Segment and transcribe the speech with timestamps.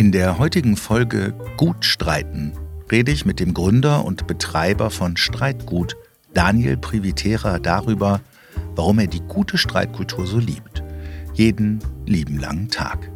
[0.00, 2.54] In der heutigen Folge Gut streiten
[2.90, 5.94] rede ich mit dem Gründer und Betreiber von Streitgut,
[6.32, 8.22] Daniel Privitera, darüber,
[8.74, 10.82] warum er die gute Streitkultur so liebt.
[11.34, 13.10] Jeden lieben langen Tag.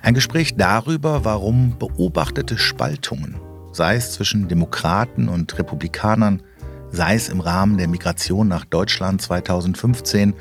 [0.00, 3.40] Ein Gespräch darüber, warum beobachtete Spaltungen,
[3.72, 6.40] sei es zwischen Demokraten und Republikanern,
[6.92, 10.34] sei es im Rahmen der Migration nach Deutschland 2015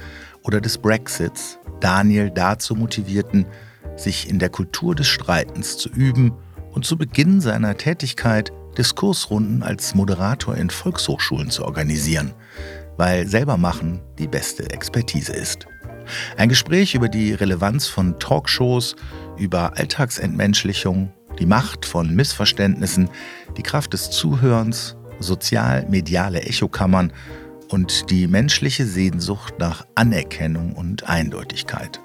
[0.44, 3.48] oder des Brexits, Daniel dazu motivierten,
[3.96, 6.34] sich in der Kultur des Streitens zu üben
[6.72, 12.34] und zu Beginn seiner Tätigkeit Diskursrunden als Moderator in Volkshochschulen zu organisieren,
[12.98, 15.66] weil selber machen die beste Expertise ist.
[16.38, 18.96] Ein Gespräch über die Relevanz von Talkshows,
[19.38, 23.10] über Alltagsentmenschlichung, die Macht von Missverständnissen,
[23.58, 27.12] die Kraft des Zuhörens, sozial-mediale Echokammern
[27.70, 32.05] und die menschliche Sehnsucht nach Anerkennung und Eindeutigkeit.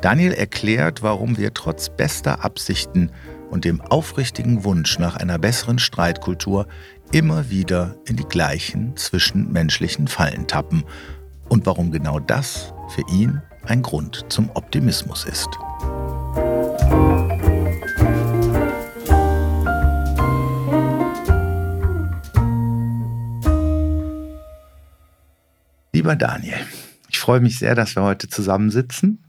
[0.00, 3.10] Daniel erklärt, warum wir trotz bester Absichten
[3.50, 6.66] und dem aufrichtigen Wunsch nach einer besseren Streitkultur
[7.12, 10.84] immer wieder in die gleichen zwischenmenschlichen Fallen tappen
[11.48, 15.48] und warum genau das für ihn ein Grund zum Optimismus ist.
[25.92, 26.56] Lieber Daniel,
[27.08, 29.22] ich freue mich sehr, dass wir heute zusammensitzen.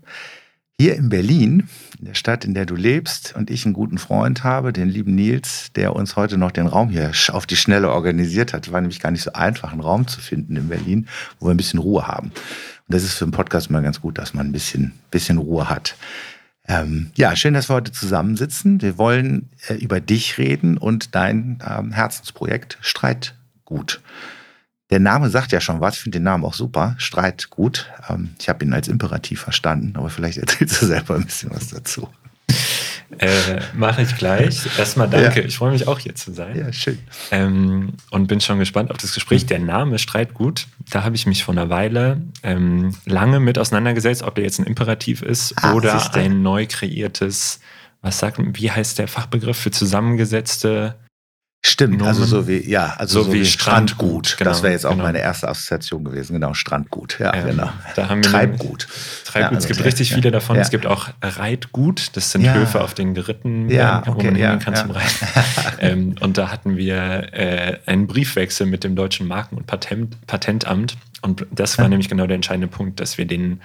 [0.82, 4.44] Hier in Berlin, in der Stadt, in der du lebst, und ich einen guten Freund
[4.44, 8.52] habe, den lieben Nils, der uns heute noch den Raum hier auf die Schnelle organisiert
[8.52, 8.72] hat.
[8.72, 11.08] War nämlich gar nicht so einfach, einen Raum zu finden in Berlin,
[11.40, 12.30] wo wir ein bisschen Ruhe haben.
[12.30, 12.34] Und
[12.88, 15.96] das ist für einen Podcast mal ganz gut, dass man ein bisschen, bisschen Ruhe hat.
[16.68, 18.82] Ähm, ja, schön, dass wir heute zusammensitzen.
[18.82, 24.02] Wir wollen äh, über dich reden und dein ähm, Herzensprojekt Streitgut.
[24.92, 26.96] Der Name sagt ja schon was, ich finde den Namen auch super.
[26.98, 27.90] Streit gut.
[28.10, 31.70] Ähm, ich habe ihn als Imperativ verstanden, aber vielleicht erzählst du selber ein bisschen was
[31.70, 32.10] dazu.
[33.18, 34.66] Äh, Mache ich gleich.
[34.78, 35.42] Erstmal danke.
[35.42, 35.46] Ja.
[35.46, 36.58] Ich freue mich auch hier zu sein.
[36.58, 37.00] Ja, schön.
[37.32, 39.46] Ähm, und bin schon gespannt auf das Gespräch.
[39.46, 44.36] Der Name Streitgut, da habe ich mich vor einer Weile ähm, lange mit auseinandergesetzt, ob
[44.36, 47.60] der jetzt ein Imperativ ist ah, oder ein neu kreiertes,
[48.02, 50.96] was sagt, wie heißt der Fachbegriff für zusammengesetzte
[51.64, 52.08] Stimmt, Nomen.
[52.08, 54.26] also so wie, ja, also so, so wie, Strandgut.
[54.26, 54.38] Strandgut.
[54.38, 55.04] Genau, das wäre jetzt auch genau.
[55.04, 57.70] meine erste Assoziation gewesen, genau, Strandgut, ja, ähm, genau.
[57.96, 58.88] Da haben wir Treibgut.
[59.26, 60.56] Treibgut, ja, also es gibt richtig ja, viele davon.
[60.56, 60.64] Ja.
[60.64, 64.60] Es gibt auch Reitgut, das sind Höfe, auf denen geritten werden, okay, wo man hingehen
[64.60, 65.28] kann zum Reiten.
[65.80, 70.98] ähm, und da hatten wir äh, einen Briefwechsel mit dem deutschen Marken- und Patent, Patentamt.
[71.22, 73.62] Und das war nämlich genau der entscheidende Punkt, dass wir den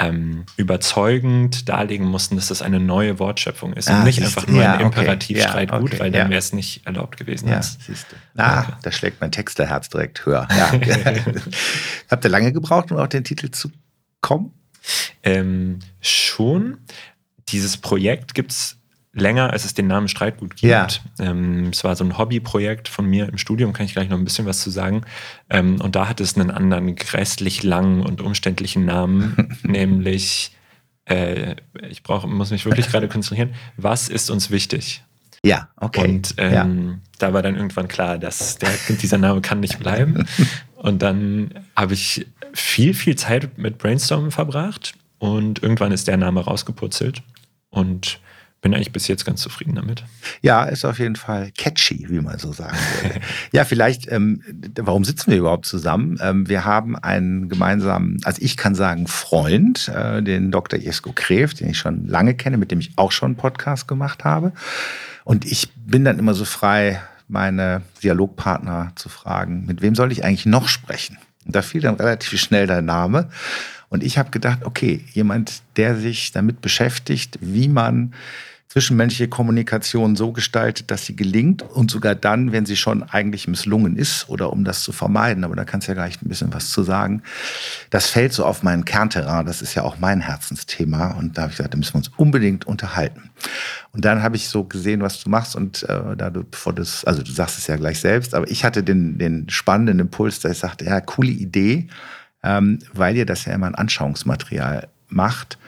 [0.00, 4.62] ähm, überzeugend darlegen mussten, dass das eine neue Wortschöpfung ist ah, und nicht einfach nur
[4.62, 7.48] ja, ein Imperativstreit okay, gut, weil dann wäre es nicht erlaubt gewesen.
[7.48, 8.16] Ja, siehst du.
[8.40, 8.72] Ah, okay.
[8.82, 10.48] da schlägt mein Texterherz direkt höher.
[10.50, 10.72] Ja.
[12.10, 13.70] Habt ihr lange gebraucht, um auf den Titel zu
[14.22, 14.52] kommen?
[15.22, 16.78] Ähm, schon.
[17.48, 18.79] Dieses Projekt gibt es
[19.12, 20.62] länger, als es den Namen Streitgut gibt.
[20.62, 20.86] Ja.
[21.18, 24.24] Ähm, es war so ein Hobbyprojekt von mir im Studium, kann ich gleich noch ein
[24.24, 25.02] bisschen was zu sagen.
[25.48, 30.56] Ähm, und da hat es einen anderen grässlich langen und umständlichen Namen, nämlich,
[31.06, 31.56] äh,
[31.88, 35.02] ich brauche, muss mich wirklich gerade konzentrieren, was ist uns wichtig?
[35.44, 36.04] Ja, okay.
[36.04, 36.98] Und ähm, ja.
[37.18, 40.26] da war dann irgendwann klar, dass der, dieser Name kann nicht bleiben.
[40.76, 46.40] Und dann habe ich viel, viel Zeit mit Brainstormen verbracht und irgendwann ist der Name
[46.40, 47.22] rausgepurzelt.
[47.68, 48.18] Und
[48.60, 50.04] bin eigentlich bis jetzt ganz zufrieden damit.
[50.42, 53.20] Ja, ist auf jeden Fall catchy, wie man so sagen würde.
[53.52, 54.42] ja, vielleicht, ähm,
[54.76, 56.18] warum sitzen wir überhaupt zusammen?
[56.20, 60.78] Ähm, wir haben einen gemeinsamen, also ich kann sagen, Freund, äh, den Dr.
[60.78, 64.24] Jesko Kref, den ich schon lange kenne, mit dem ich auch schon einen Podcast gemacht
[64.24, 64.52] habe.
[65.24, 70.24] Und ich bin dann immer so frei, meine Dialogpartner zu fragen, mit wem soll ich
[70.24, 71.16] eigentlich noch sprechen?
[71.46, 73.30] Und da fiel dann relativ schnell der Name.
[73.90, 78.14] Und ich habe gedacht, okay, jemand, der sich damit beschäftigt, wie man
[78.70, 83.96] zwischenmenschliche Kommunikation so gestaltet, dass sie gelingt und sogar dann, wenn sie schon eigentlich misslungen
[83.96, 86.70] ist oder um das zu vermeiden, aber da kannst du ja gleich ein bisschen was
[86.70, 87.24] zu sagen.
[87.90, 91.50] Das fällt so auf meinen Kernterrain, das ist ja auch mein Herzensthema und da habe
[91.50, 93.30] ich gesagt, da müssen wir uns unbedingt unterhalten.
[93.90, 97.04] Und dann habe ich so gesehen, was du machst und äh, da du, bevor das,
[97.04, 100.52] also du sagst es ja gleich selbst, aber ich hatte den, den spannenden Impuls, dass
[100.52, 101.88] ich sagte, ja, coole Idee,
[102.42, 105.58] ähm, weil ihr das ja immer ein Anschauungsmaterial macht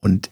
[0.00, 0.30] und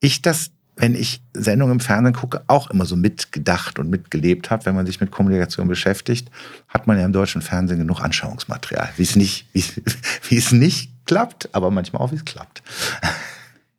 [0.00, 0.50] ich das
[0.80, 4.64] wenn ich Sendungen im Fernsehen gucke, auch immer so mitgedacht und mitgelebt habe.
[4.64, 6.30] Wenn man sich mit Kommunikation beschäftigt,
[6.68, 8.88] hat man ja im deutschen Fernsehen genug Anschauungsmaterial.
[8.96, 12.62] Wie es nicht, wie es, nicht klappt, aber manchmal auch, wie es klappt.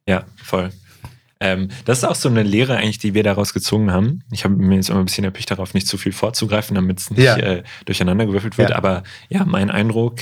[0.08, 0.70] Ja, voll.
[1.40, 4.24] Ähm, das ist auch so eine Lehre eigentlich, die wir daraus gezogen haben.
[4.32, 7.10] Ich habe mir jetzt immer ein bisschen erpicht darauf, nicht zu viel vorzugreifen, damit es
[7.10, 7.38] nicht ja.
[7.38, 8.70] äh, durcheinandergewürfelt wird.
[8.70, 8.76] Ja.
[8.76, 10.20] Aber ja, mein Eindruck,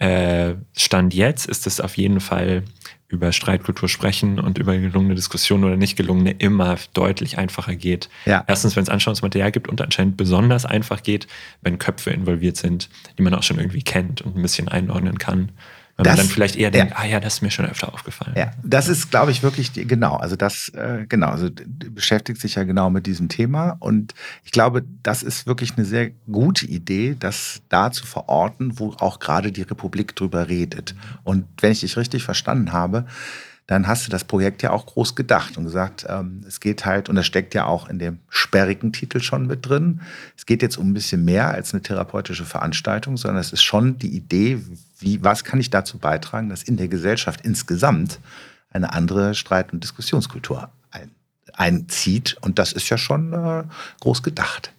[0.00, 2.64] äh, Stand jetzt ist es auf jeden Fall
[3.08, 8.08] über Streitkultur sprechen und über gelungene Diskussionen oder nicht gelungene immer deutlich einfacher geht.
[8.24, 8.44] Ja.
[8.46, 11.26] Erstens, wenn es Anschauungsmaterial gibt und anscheinend besonders einfach geht,
[11.60, 12.88] wenn Köpfe involviert sind,
[13.18, 15.52] die man auch schon irgendwie kennt und ein bisschen einordnen kann.
[16.00, 16.98] Weil das, man dann vielleicht eher denkt, ja.
[16.98, 18.34] ah ja, das ist mir schon öfter aufgefallen.
[18.36, 21.48] Ja, das ist, glaube ich, wirklich, die, genau, also das, äh, genau, also
[21.90, 24.14] beschäftigt sich ja genau mit diesem Thema und
[24.44, 29.18] ich glaube, das ist wirklich eine sehr gute Idee, das da zu verorten, wo auch
[29.18, 30.94] gerade die Republik drüber redet.
[31.22, 33.06] Und wenn ich dich richtig verstanden habe,
[33.70, 37.08] dann hast du das Projekt ja auch groß gedacht und gesagt, ähm, es geht halt,
[37.08, 40.00] und das steckt ja auch in dem sperrigen Titel schon mit drin,
[40.36, 43.96] es geht jetzt um ein bisschen mehr als eine therapeutische Veranstaltung, sondern es ist schon
[43.96, 44.60] die Idee,
[44.98, 48.18] wie, was kann ich dazu beitragen, dass in der Gesellschaft insgesamt
[48.72, 51.12] eine andere Streit- und Diskussionskultur ein,
[51.52, 52.38] einzieht.
[52.40, 53.62] Und das ist ja schon äh,
[54.00, 54.72] groß gedacht.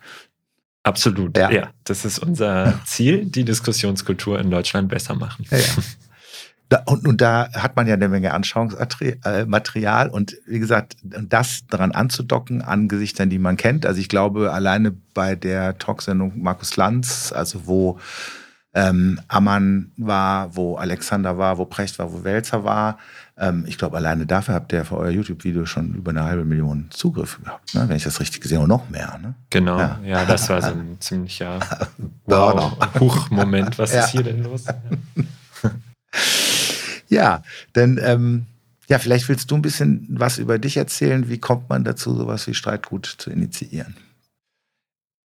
[0.83, 1.49] Absolut, ja.
[1.49, 1.69] ja.
[1.85, 5.45] Das ist unser Ziel, die Diskussionskultur in Deutschland besser machen.
[5.49, 5.63] Ja, ja.
[6.71, 11.91] Da, und, und da hat man ja eine Menge Anschauungsmaterial und wie gesagt, das daran
[11.91, 13.85] anzudocken an Gesichtern, die man kennt.
[13.85, 18.00] Also ich glaube, alleine bei der Talksendung Markus Lanz, also wo
[18.73, 23.00] ähm, Ammann war, wo Alexander war, wo Precht war, wo Welzer war.
[23.38, 26.88] Ähm, ich glaube, alleine dafür habt ihr für euer YouTube-Video schon über eine halbe Million
[26.89, 27.89] Zugriffe gehabt, ne?
[27.89, 29.19] wenn ich das richtig gesehen habe, noch mehr.
[29.21, 29.33] Ne?
[29.50, 30.00] Genau, ja.
[30.06, 30.24] ja.
[30.24, 31.59] das war so ein ziemlicher
[32.27, 33.77] wow, Huch-Moment.
[33.77, 34.06] Was ja.
[34.06, 34.63] ist hier denn los?
[34.67, 34.75] Ja,
[37.75, 38.46] denn ähm,
[38.88, 41.30] ja, vielleicht willst du ein bisschen was über dich erzählen.
[41.30, 43.96] Wie kommt man dazu, sowas wie Streitgut zu initiieren?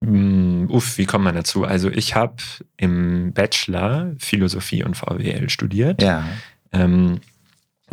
[0.01, 1.63] Mm, uff, wie kommt man dazu?
[1.63, 2.35] Also ich habe
[2.75, 6.01] im Bachelor Philosophie und VWL studiert.
[6.01, 6.25] Ja.
[6.73, 7.21] Ähm,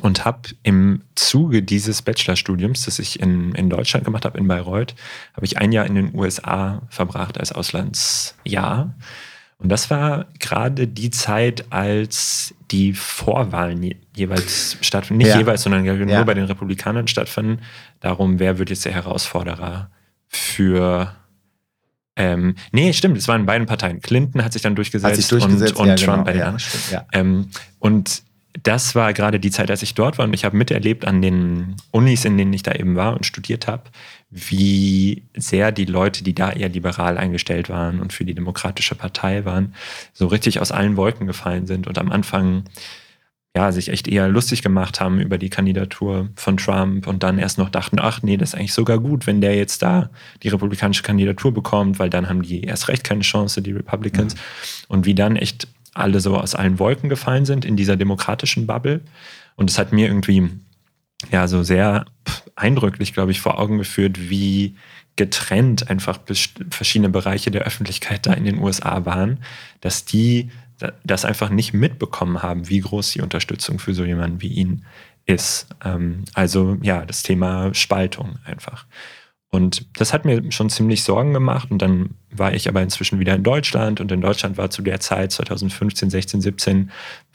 [0.01, 4.95] und habe im Zuge dieses Bachelorstudiums, das ich in, in Deutschland gemacht habe, in Bayreuth,
[5.35, 8.95] habe ich ein Jahr in den USA verbracht als Auslandsjahr.
[9.61, 15.19] Und das war gerade die Zeit, als die Vorwahlen jeweils stattfanden.
[15.19, 15.39] Nicht ja.
[15.39, 16.25] jeweils, sondern nur ja.
[16.25, 17.61] bei den Republikanern stattfanden.
[18.01, 19.91] Darum, wer wird jetzt der Herausforderer
[20.29, 21.15] für.
[22.17, 24.01] Ähm, nee, stimmt, es waren beiden Parteien.
[24.01, 26.25] Clinton hat sich dann durchgesetzt, sich durchgesetzt und, und ja, Trump genau.
[26.25, 27.07] bei den anderen.
[27.13, 27.49] Ähm,
[27.79, 28.23] und
[28.63, 31.77] das war gerade die Zeit, als ich dort war und ich habe miterlebt an den
[31.93, 33.85] Unis, in denen ich da eben war und studiert habe,
[34.31, 39.45] wie sehr die Leute, die da eher liberal eingestellt waren und für die Demokratische Partei
[39.45, 39.75] waren,
[40.13, 42.65] so richtig aus allen Wolken gefallen sind und am Anfang
[43.57, 47.59] ja, sich echt eher lustig gemacht haben über die Kandidatur von Trump und dann erst
[47.59, 50.11] noch dachten, ach nee, das ist eigentlich sogar gut, wenn der jetzt da
[50.45, 54.35] die republikanische Kandidatur bekommt, weil dann haben die erst recht keine Chance, die Republicans.
[54.35, 54.41] Mhm.
[54.87, 55.67] Und wie dann echt
[56.01, 59.03] alle so aus allen Wolken gefallen sind in dieser demokratischen Bubble.
[59.57, 60.49] Und es hat mir irgendwie
[61.31, 62.07] ja so sehr
[62.57, 64.77] eindrücklich, glaube ich, vor Augen geführt, wie
[65.17, 66.19] getrennt einfach
[66.71, 69.41] verschiedene Bereiche der Öffentlichkeit da in den USA waren,
[69.81, 70.51] dass die
[71.05, 74.85] das einfach nicht mitbekommen haben, wie groß die Unterstützung für so jemanden wie ihn
[75.27, 75.69] ist.
[75.85, 78.87] Ähm, also ja, das Thema Spaltung einfach.
[79.51, 81.71] Und das hat mir schon ziemlich Sorgen gemacht.
[81.71, 84.01] Und dann war ich aber inzwischen wieder in Deutschland.
[84.01, 86.91] Und in Deutschland war zu der Zeit, 2015, 16, 17,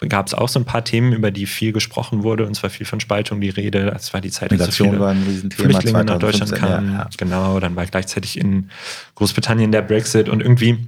[0.10, 2.46] gab es auch so ein paar Themen, über die viel gesprochen wurde.
[2.46, 3.86] Und zwar viel von Spaltung die Rede.
[3.86, 5.16] Das war die Zeit, als so viele war
[5.56, 6.92] Flüchtlinge nach Deutschland kamen.
[6.92, 7.10] Ja, ja.
[7.16, 8.70] Genau, dann war gleichzeitig in
[9.16, 10.28] Großbritannien der Brexit.
[10.28, 10.86] Und irgendwie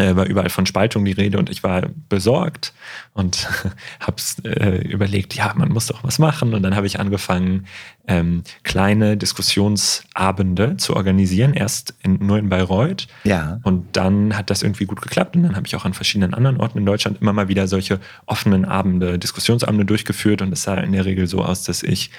[0.00, 2.72] äh, war überall von Spaltung die Rede und ich war besorgt
[3.12, 3.48] und
[4.00, 6.54] habe äh, überlegt, ja, man muss doch was machen.
[6.54, 7.66] Und dann habe ich angefangen,
[8.08, 13.08] ähm, kleine Diskussionsabende zu organisieren, erst in, nur in Bayreuth.
[13.24, 13.60] Ja.
[13.62, 15.36] Und dann hat das irgendwie gut geklappt.
[15.36, 18.00] Und dann habe ich auch an verschiedenen anderen Orten in Deutschland immer mal wieder solche
[18.26, 20.42] offenen Abende, Diskussionsabende durchgeführt.
[20.42, 22.10] Und es sah in der Regel so aus, dass ich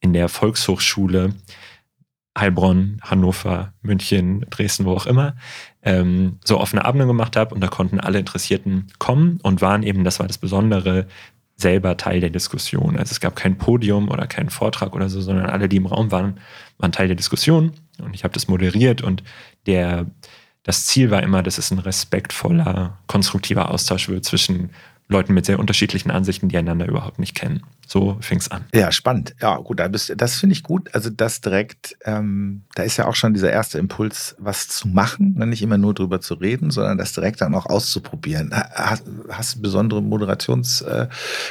[0.00, 1.34] in der Volkshochschule
[2.36, 5.34] Heilbronn, Hannover, München, Dresden, wo auch immer,
[5.86, 10.04] ähm, so offene Abende gemacht habe und da konnten alle Interessierten kommen und waren eben,
[10.04, 11.06] das war das Besondere,
[11.54, 12.98] selber Teil der Diskussion.
[12.98, 16.10] Also es gab kein Podium oder keinen Vortrag oder so, sondern alle, die im Raum
[16.10, 16.38] waren,
[16.76, 19.22] waren Teil der Diskussion und ich habe das moderiert und
[19.66, 20.06] der,
[20.64, 24.70] das Ziel war immer, dass es ein respektvoller, konstruktiver Austausch wird zwischen
[25.08, 27.62] Leuten mit sehr unterschiedlichen Ansichten, die einander überhaupt nicht kennen.
[27.86, 28.64] So fing es an.
[28.74, 29.36] Ja, spannend.
[29.40, 30.92] Ja, gut, das finde ich gut.
[30.92, 35.34] Also das direkt, ähm, da ist ja auch schon dieser erste Impuls, was zu machen,
[35.38, 35.46] ne?
[35.46, 38.50] nicht immer nur drüber zu reden, sondern das direkt dann auch auszuprobieren.
[38.52, 41.08] Hast, hast du besondere Moderations- äh,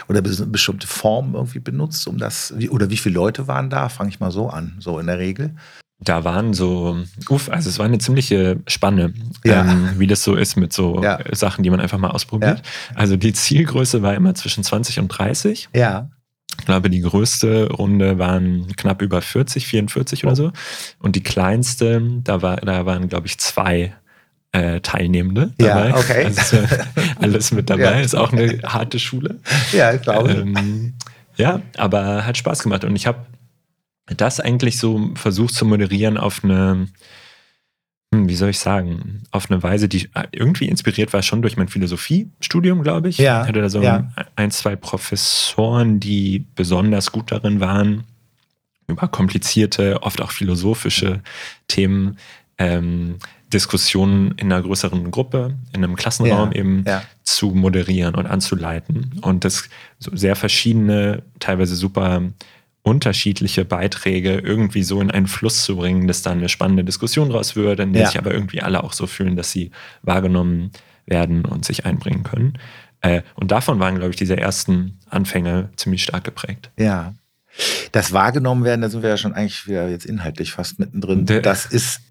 [0.10, 3.88] oder bestimmte Formen irgendwie benutzt, um das, oder wie viele Leute waren da?
[3.88, 5.56] Fange ich mal so an, so in der Regel.
[6.00, 6.98] Da waren so,
[7.30, 9.14] uff, also es war eine ziemliche Spanne,
[9.46, 9.62] ja.
[9.62, 11.20] ähm, wie das so ist mit so ja.
[11.32, 12.60] Sachen, die man einfach mal ausprobiert.
[12.60, 12.96] Ja.
[12.96, 15.70] Also die Zielgröße war immer zwischen 20 und 30.
[15.74, 16.10] Ja.
[16.60, 20.28] Ich glaube, die größte Runde waren knapp über 40, 44 oh.
[20.28, 20.52] oder so.
[21.00, 23.94] Und die kleinste, da, war, da waren, glaube ich, zwei
[24.52, 25.90] äh, Teilnehmende dabei.
[25.90, 26.26] Ja, okay.
[26.26, 26.58] Also
[27.20, 28.02] alles mit dabei.
[28.02, 29.40] Ist auch eine harte Schule.
[29.72, 30.32] Ja, ich glaube.
[30.32, 30.94] Ähm,
[31.38, 32.84] Ja, aber hat Spaß gemacht.
[32.84, 33.26] Und ich habe
[34.08, 36.88] das eigentlich so versucht zu moderieren auf eine,
[38.14, 41.68] hm, wie soll ich sagen, auf eine Weise, die irgendwie inspiriert war, schon durch mein
[41.68, 43.18] Philosophiestudium, glaube ich.
[43.18, 43.42] Ja.
[43.42, 44.12] Ich hatte da so ja.
[44.36, 48.04] ein, zwei Professoren, die besonders gut darin waren,
[48.88, 51.22] über komplizierte, oft auch philosophische
[51.68, 52.18] Themen
[52.58, 53.18] ähm,
[53.52, 57.04] Diskussionen in einer größeren Gruppe, in einem Klassenraum ja, eben ja.
[57.24, 59.20] zu moderieren und anzuleiten.
[59.22, 59.70] Und das
[60.00, 62.22] sehr verschiedene, teilweise super
[62.86, 67.56] unterschiedliche Beiträge irgendwie so in einen Fluss zu bringen, dass da eine spannende Diskussion raus
[67.56, 68.08] wird, in der ja.
[68.10, 69.72] sich aber irgendwie alle auch so fühlen, dass sie
[70.04, 70.70] wahrgenommen
[71.08, 72.60] werden und sich einbringen können.
[73.02, 76.70] Äh, und davon waren, glaube ich, diese ersten Anfänge ziemlich stark geprägt.
[76.78, 77.16] Ja.
[77.92, 81.26] Das wahrgenommen werden, da sind wir ja schon eigentlich wieder jetzt inhaltlich fast mittendrin.
[81.26, 82.02] Das ist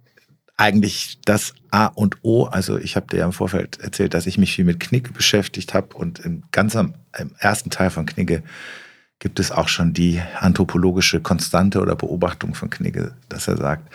[0.56, 2.46] eigentlich das A und O.
[2.46, 5.72] Also ich habe dir ja im Vorfeld erzählt, dass ich mich viel mit Knigge beschäftigt
[5.72, 8.42] habe und im ganz am, im ersten Teil von Knigge
[9.24, 13.90] gibt es auch schon die anthropologische Konstante oder Beobachtung von Knigge, dass er sagt,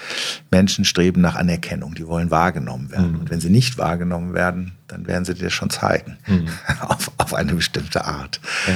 [0.50, 3.12] Menschen streben nach Anerkennung, die wollen wahrgenommen werden.
[3.12, 3.19] Mhm.
[3.19, 6.48] Und wenn sie nicht wahrgenommen werden, dann werden sie dir schon zeigen, mhm.
[6.81, 8.41] auf, auf eine bestimmte Art.
[8.65, 8.74] Ja.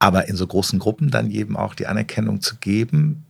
[0.00, 3.24] Aber in so großen Gruppen dann jedem auch die Anerkennung zu geben,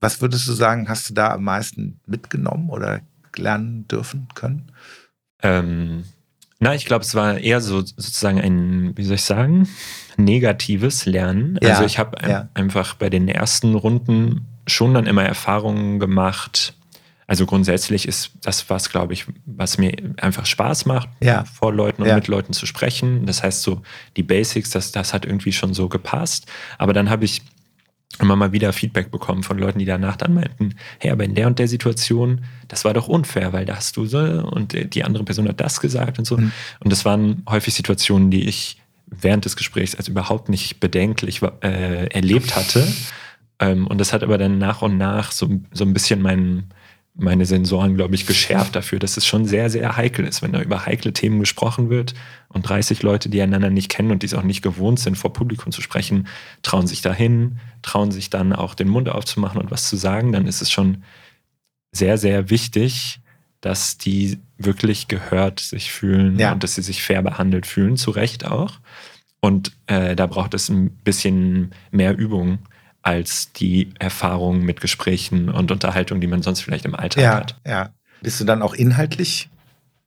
[0.00, 3.00] was würdest du sagen, hast du da am meisten mitgenommen oder
[3.34, 4.70] lernen dürfen können?
[5.42, 6.04] Ähm,
[6.60, 9.68] na, ich glaube, es war eher so sozusagen ein, wie soll ich sagen,
[10.16, 11.58] negatives Lernen.
[11.62, 12.48] Ja, also ich habe ja.
[12.54, 16.74] einfach bei den ersten Runden schon dann immer Erfahrungen gemacht.
[17.28, 21.44] Also grundsätzlich ist das was, glaube ich, was mir einfach Spaß macht, ja.
[21.44, 23.26] vor Leuten und mit Leuten zu sprechen.
[23.26, 23.82] Das heißt so,
[24.16, 26.46] die Basics, das, das hat irgendwie schon so gepasst.
[26.78, 27.42] Aber dann habe ich
[28.20, 31.46] immer mal wieder Feedback bekommen von Leuten, die danach dann meinten, hey, aber in der
[31.46, 35.24] und der Situation, das war doch unfair, weil da hast du so und die andere
[35.24, 36.36] Person hat das gesagt und so.
[36.36, 36.52] Mhm.
[36.80, 42.06] Und das waren häufig Situationen, die ich während des Gesprächs als überhaupt nicht bedenklich äh,
[42.06, 42.86] erlebt hatte.
[43.60, 46.70] Ähm, und das hat aber dann nach und nach so, so ein bisschen meinen
[47.20, 50.62] meine Sensoren, glaube ich, geschärft dafür, dass es schon sehr, sehr heikel ist, wenn da
[50.62, 52.14] über heikle Themen gesprochen wird
[52.48, 55.32] und 30 Leute, die einander nicht kennen und die es auch nicht gewohnt sind, vor
[55.32, 56.28] Publikum zu sprechen,
[56.62, 60.46] trauen sich dahin, trauen sich dann auch den Mund aufzumachen und was zu sagen, dann
[60.46, 61.02] ist es schon
[61.90, 63.18] sehr, sehr wichtig,
[63.60, 66.52] dass die wirklich gehört sich fühlen ja.
[66.52, 68.78] und dass sie sich fair behandelt fühlen, zu Recht auch.
[69.40, 72.60] Und äh, da braucht es ein bisschen mehr Übung
[73.02, 77.60] als die Erfahrung mit Gesprächen und Unterhaltung, die man sonst vielleicht im Alltag ja, hat.
[77.66, 77.90] Ja.
[78.20, 79.48] Bist du dann auch inhaltlich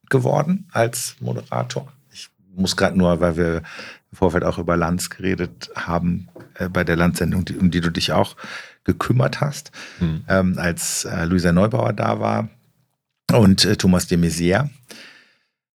[0.09, 1.91] geworden als Moderator?
[2.11, 3.63] Ich muss gerade nur, weil wir
[4.11, 7.89] im Vorfeld auch über Lanz geredet haben, äh, bei der Landsendung, die, um die du
[7.89, 8.35] dich auch
[8.83, 10.25] gekümmert hast, hm.
[10.27, 12.49] ähm, als äh, Luisa Neubauer da war
[13.31, 14.69] und äh, Thomas de Maizière.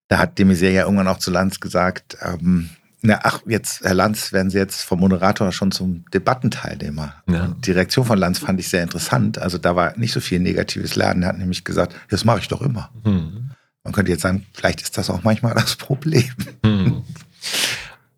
[0.09, 2.71] Da hat de Maizière ja irgendwann auch zu Lanz gesagt, ähm,
[3.07, 7.15] na, ach, jetzt, Herr Lanz, werden Sie jetzt vom Moderator schon zum Debattenteilnehmer.
[7.29, 7.45] Ja.
[7.45, 9.39] Und die Reaktion von Lanz fand ich sehr interessant.
[9.39, 11.23] Also da war nicht so viel negatives Lernen.
[11.23, 12.91] Er hat nämlich gesagt, das mache ich doch immer.
[13.05, 13.51] Mhm.
[13.83, 16.31] Man könnte jetzt sagen, vielleicht ist das auch manchmal das Problem.
[16.63, 17.03] Mhm.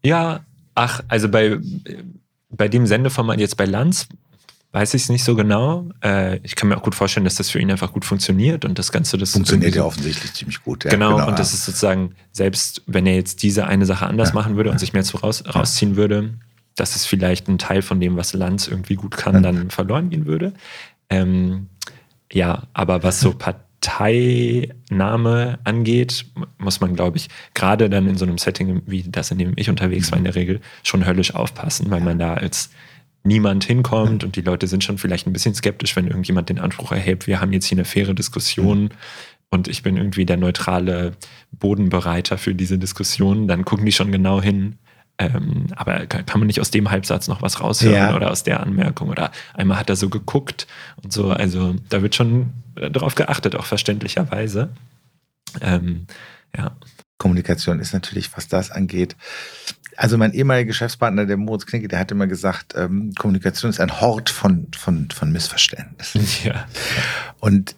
[0.04, 0.40] Ja,
[0.76, 1.58] ach, also bei,
[2.48, 4.06] bei dem Sendeformat jetzt bei Lanz
[4.72, 5.88] weiß ich es nicht so genau.
[6.02, 8.78] Äh, ich kann mir auch gut vorstellen, dass das für ihn einfach gut funktioniert und
[8.78, 10.84] das Ganze das funktioniert ja offensichtlich ziemlich gut.
[10.84, 14.28] Ja, genau, genau, und das ist sozusagen selbst, wenn er jetzt diese eine Sache anders
[14.30, 16.34] ja, machen würde und sich mehr zu raus, rausziehen würde,
[16.74, 20.26] dass es vielleicht ein Teil von dem, was Lanz irgendwie gut kann, dann verloren gehen
[20.26, 20.52] würde.
[21.08, 21.68] Ähm,
[22.32, 23.32] ja, aber was so
[23.86, 26.26] Parteinahme angeht,
[26.58, 29.70] muss man, glaube ich, gerade dann in so einem Setting wie das, in dem ich
[29.70, 32.70] unterwegs war, in der Regel schon höllisch aufpassen, weil man da als
[33.26, 36.92] niemand hinkommt und die Leute sind schon vielleicht ein bisschen skeptisch, wenn irgendjemand den Anspruch
[36.92, 38.90] erhebt, wir haben jetzt hier eine faire Diskussion
[39.50, 41.12] und ich bin irgendwie der neutrale
[41.52, 44.76] Bodenbereiter für diese Diskussion, dann gucken die schon genau hin.
[45.18, 48.14] Ähm, aber kann man nicht aus dem Halbsatz noch was raushören ja.
[48.14, 50.66] oder aus der Anmerkung oder einmal hat er so geguckt
[51.02, 51.30] und so.
[51.30, 54.68] Also da wird schon darauf geachtet, auch verständlicherweise.
[55.62, 56.06] Ähm,
[56.54, 56.76] ja.
[57.18, 59.16] Kommunikation ist natürlich, was das angeht,
[59.96, 64.00] also mein ehemaliger Geschäftspartner, der Moritz Knicke, der hat immer gesagt, ähm, Kommunikation ist ein
[64.00, 66.26] Hort von, von, von Missverständnissen.
[66.44, 66.66] Ja.
[67.40, 67.76] Und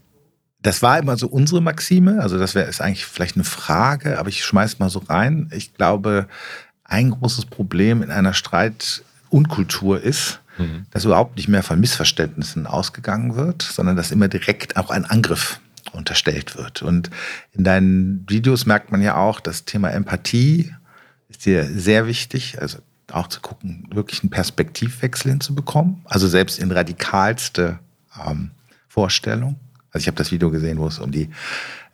[0.60, 2.20] das war immer so unsere Maxime.
[2.20, 5.48] Also das wäre ist eigentlich vielleicht eine Frage, aber ich schmeiß mal so rein.
[5.52, 6.26] Ich glaube,
[6.84, 10.86] ein großes Problem in einer Streitunkultur ist, mhm.
[10.90, 15.60] dass überhaupt nicht mehr von Missverständnissen ausgegangen wird, sondern dass immer direkt auch ein Angriff
[15.92, 16.82] unterstellt wird.
[16.82, 17.10] Und
[17.52, 20.74] in deinen Videos merkt man ja auch, das Thema Empathie
[21.28, 22.78] ist dir sehr wichtig, also
[23.12, 26.02] auch zu gucken, wirklich einen Perspektivwechsel hinzubekommen.
[26.04, 27.78] Also selbst in radikalste
[28.26, 28.50] ähm,
[28.88, 29.56] Vorstellung.
[29.90, 31.30] Also ich habe das Video gesehen, wo es um die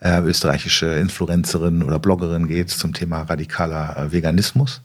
[0.00, 4.82] äh, österreichische Influencerin oder Bloggerin geht zum Thema radikaler äh, Veganismus.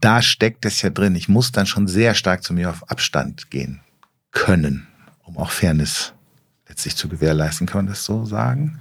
[0.00, 1.16] da steckt es ja drin.
[1.16, 3.80] Ich muss dann schon sehr stark zu mir auf Abstand gehen
[4.30, 4.86] können,
[5.24, 6.12] um auch Fairness
[6.82, 7.66] letztlich zu gewährleisten.
[7.66, 8.80] Kann man das so sagen?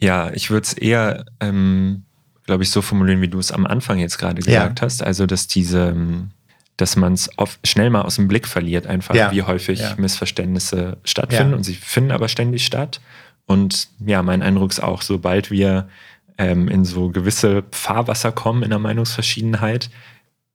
[0.00, 2.04] Ja, ich würde es eher, ähm,
[2.44, 4.84] glaube ich, so formulieren, wie du es am Anfang jetzt gerade gesagt ja.
[4.84, 5.02] hast.
[5.02, 6.30] Also, dass diese, ähm,
[6.76, 7.28] dass man es
[7.64, 9.32] schnell mal aus dem Blick verliert, einfach ja.
[9.32, 9.94] wie häufig ja.
[9.98, 13.00] Missverständnisse stattfinden und sie finden aber ständig statt.
[13.46, 15.88] Und ja, mein Eindruck ist auch, sobald wir
[16.36, 19.90] ähm, in so gewisse Fahrwasser kommen in der Meinungsverschiedenheit,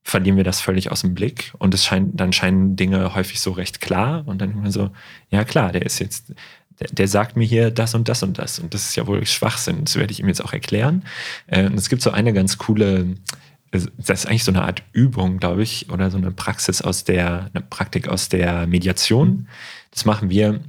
[0.04, 3.52] verlieren wir das völlig aus dem Blick und es scheint, dann scheinen Dinge häufig so
[3.52, 4.92] recht klar und dann immer so,
[5.30, 6.34] ja klar, der ist jetzt,
[6.80, 9.26] der, der, sagt mir hier das und das und das und das ist ja wohl
[9.26, 11.04] Schwachsinn, das werde ich ihm jetzt auch erklären.
[11.48, 13.16] Äh, und es gibt so eine ganz coole,
[13.72, 17.50] das ist eigentlich so eine Art Übung, glaube ich, oder so eine Praxis aus der,
[17.54, 19.48] eine Praktik aus der Mediation.
[19.92, 20.60] Das machen wir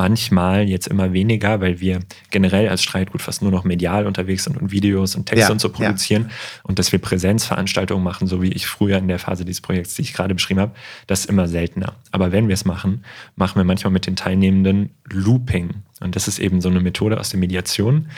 [0.00, 4.56] manchmal jetzt immer weniger, weil wir generell als Streitgut fast nur noch medial unterwegs sind
[4.56, 6.34] und Videos und Texte ja, und so produzieren ja.
[6.62, 10.02] und dass wir Präsenzveranstaltungen machen, so wie ich früher in der Phase dieses Projekts, die
[10.02, 10.72] ich gerade beschrieben habe,
[11.06, 11.96] das ist immer seltener.
[12.12, 13.04] Aber wenn wir es machen,
[13.36, 17.28] machen wir manchmal mit den Teilnehmenden Looping und das ist eben so eine Methode aus
[17.28, 18.08] der Mediation.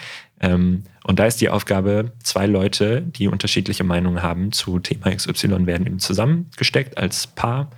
[0.41, 5.67] Ähm, und da ist die Aufgabe, zwei Leute, die unterschiedliche Meinungen haben zu Thema XY,
[5.67, 7.71] werden eben zusammengesteckt als Paar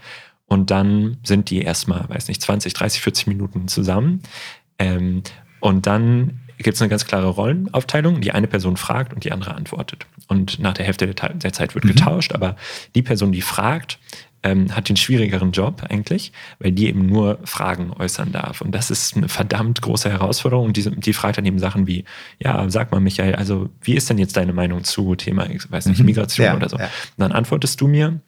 [0.47, 4.23] und dann sind die erstmal, weiß nicht, 20, 30, 40 Minuten zusammen.
[4.79, 5.23] Ähm,
[5.61, 8.21] und dann gibt es eine ganz klare Rollenaufteilung.
[8.21, 10.07] Die eine Person fragt und die andere antwortet.
[10.29, 11.89] Und nach der Hälfte der, Zeit wird mhm.
[11.89, 12.57] getauscht, aber
[12.95, 13.99] die Person, die fragt,
[14.43, 18.61] ähm, hat den schwierigeren Job eigentlich, weil die eben nur Fragen äußern darf.
[18.61, 20.67] Und das ist eine verdammt große Herausforderung.
[20.67, 22.05] Und die, die fragt dann eben Sachen wie,
[22.39, 25.87] ja, sag mal, Michael, also wie ist denn jetzt deine Meinung zu Thema, ich weiß
[25.87, 26.07] nicht, mhm.
[26.07, 26.77] Migration ja, oder so?
[26.77, 26.85] Ja.
[26.85, 28.21] Und dann antwortest du mir,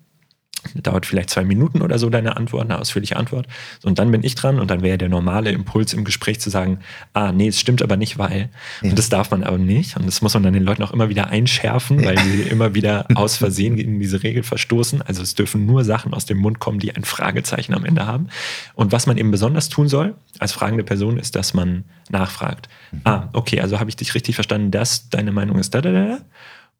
[0.74, 3.46] dauert vielleicht zwei Minuten oder so deine Antwort, eine ausführliche Antwort.
[3.82, 6.80] Und dann bin ich dran und dann wäre der normale Impuls im Gespräch zu sagen,
[7.12, 8.50] ah, nee, es stimmt aber nicht, weil.
[8.82, 8.90] Ja.
[8.90, 9.96] Und das darf man aber nicht.
[9.96, 13.06] Und das muss man dann den Leuten auch immer wieder einschärfen, weil sie immer wieder
[13.14, 15.02] aus Versehen in diese Regel verstoßen.
[15.02, 18.28] Also es dürfen nur Sachen aus dem Mund kommen, die ein Fragezeichen am Ende haben.
[18.74, 22.68] Und was man eben besonders tun soll, als fragende Person, ist, dass man nachfragt.
[22.92, 23.00] Mhm.
[23.04, 26.18] Ah, okay, also habe ich dich richtig verstanden, dass deine Meinung ist da, da, da.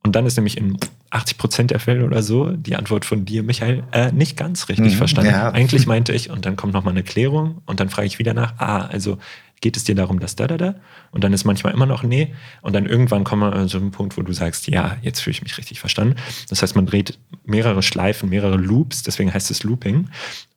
[0.07, 0.79] Und dann ist nämlich in
[1.11, 4.92] 80 Prozent der Fälle oder so die Antwort von dir, Michael, äh, nicht ganz richtig
[4.92, 5.33] mhm, verstanden.
[5.33, 5.51] Ja.
[5.51, 8.55] Eigentlich meinte ich, und dann kommt nochmal eine Klärung und dann frage ich wieder nach,
[8.59, 9.19] ah, also
[9.61, 10.75] geht es dir darum, dass da, da, da?
[11.11, 12.35] Und dann ist manchmal immer noch nee.
[12.62, 15.33] Und dann irgendwann kommen wir an so einen Punkt, wo du sagst, ja, jetzt fühle
[15.33, 16.14] ich mich richtig verstanden.
[16.51, 20.09] Das heißt, man dreht mehrere Schleifen, mehrere Loops, deswegen heißt es Looping.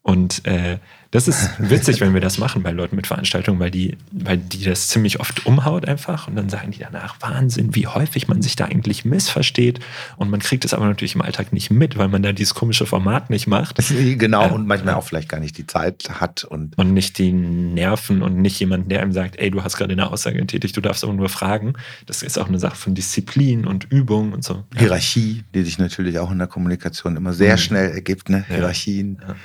[0.10, 0.80] Und äh,
[1.12, 4.64] das ist witzig, wenn wir das machen bei Leuten mit Veranstaltungen, weil die, weil die
[4.64, 8.56] das ziemlich oft umhaut einfach und dann sagen die danach, Wahnsinn, wie häufig man sich
[8.56, 9.80] da eigentlich missversteht
[10.18, 12.88] und man kriegt es aber natürlich im Alltag nicht mit, weil man da dieses komische
[12.88, 13.80] Format nicht macht.
[14.20, 16.78] Genau, äh, und manchmal auch vielleicht gar nicht die Zeit hat und.
[16.78, 20.10] Und nicht die Nerven und nicht jemand, der einem sagt, ey, du hast gerade eine
[20.10, 21.74] Aussage getätigt, du darfst aber nur fragen.
[22.06, 24.64] Das ist auch eine Sache von Disziplin und Übung und so.
[24.76, 27.60] Hierarchie, die sich natürlich auch in der Kommunikation immer sehr mhm.
[27.60, 28.46] schnell ergibt, ne?
[28.48, 29.22] Hierarchien.
[29.22, 29.36] Ja.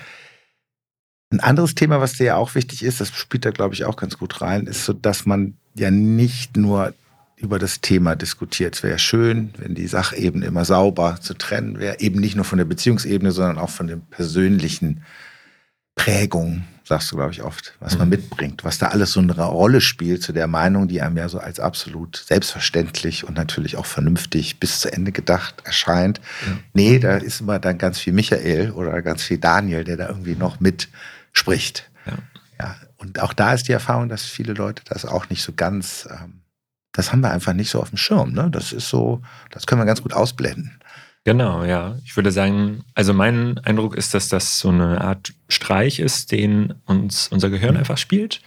[1.34, 3.96] Ein anderes Thema, was dir ja auch wichtig ist, das spielt da, glaube ich, auch
[3.96, 6.94] ganz gut rein, ist so, dass man ja nicht nur
[7.36, 8.76] über das Thema diskutiert.
[8.76, 12.44] Es wäre ja schön, wenn die Sachebene immer sauber zu trennen wäre, eben nicht nur
[12.44, 15.02] von der Beziehungsebene, sondern auch von den persönlichen
[15.96, 18.14] Prägungen, sagst du, glaube ich, oft, was man mhm.
[18.14, 21.38] mitbringt, was da alles so eine Rolle spielt zu der Meinung, die einem ja so
[21.38, 26.20] als absolut selbstverständlich und natürlich auch vernünftig bis zu Ende gedacht erscheint.
[26.46, 26.52] Ja.
[26.74, 30.36] Nee, da ist immer dann ganz viel Michael oder ganz viel Daniel, der da irgendwie
[30.36, 30.88] noch mit
[31.34, 31.90] spricht.
[32.06, 32.18] Ja.
[32.58, 32.76] ja.
[32.96, 36.40] Und auch da ist die Erfahrung, dass viele Leute das auch nicht so ganz, ähm,
[36.92, 38.32] das haben wir einfach nicht so auf dem Schirm.
[38.32, 38.48] Ne?
[38.50, 39.20] Das ist so,
[39.50, 40.80] das können wir ganz gut ausblenden.
[41.24, 41.96] Genau, ja.
[42.04, 46.74] Ich würde sagen, also mein Eindruck ist, dass das so eine Art Streich ist, den
[46.84, 47.80] uns unser Gehirn mhm.
[47.80, 48.42] einfach spielt.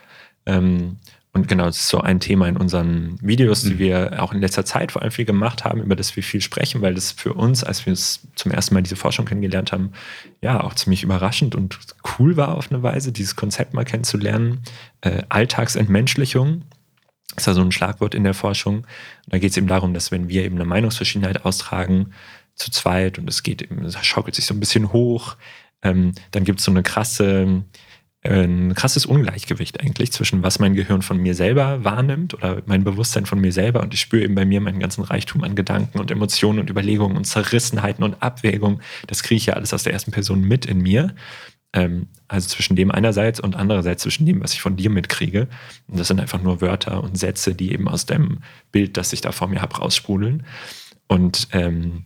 [0.45, 0.97] Ähm,
[1.37, 3.79] und genau, das ist so ein Thema in unseren Videos, die mhm.
[3.79, 6.81] wir auch in letzter Zeit vor allem viel gemacht haben, über das wir viel sprechen,
[6.81, 9.91] weil das für uns, als wir es zum ersten Mal diese Forschung kennengelernt haben,
[10.41, 11.77] ja auch ziemlich überraschend und
[12.17, 14.63] cool war auf eine Weise, dieses Konzept mal kennenzulernen.
[15.01, 16.63] Äh, Alltagsentmenschlichung
[17.35, 18.77] ist ja so ein Schlagwort in der Forschung.
[18.77, 18.85] Und
[19.27, 22.13] da geht es eben darum, dass wenn wir eben eine Meinungsverschiedenheit austragen,
[22.55, 25.35] zu zweit und es geht eben, schaukelt sich so ein bisschen hoch,
[25.83, 27.63] ähm, dann gibt es so eine krasse
[28.27, 33.25] ein krasses Ungleichgewicht eigentlich zwischen was mein Gehirn von mir selber wahrnimmt oder mein Bewusstsein
[33.25, 36.11] von mir selber und ich spüre eben bei mir meinen ganzen Reichtum an Gedanken und
[36.11, 38.81] Emotionen und Überlegungen und Zerrissenheiten und Abwägungen.
[39.07, 41.15] Das kriege ich ja alles aus der ersten Person mit in mir.
[41.73, 45.47] Ähm, also zwischen dem einerseits und andererseits zwischen dem, was ich von dir mitkriege.
[45.87, 48.39] Und das sind einfach nur Wörter und Sätze, die eben aus dem
[48.71, 50.43] Bild, das ich da vor mir habe, raussprudeln.
[51.07, 52.05] Und ähm,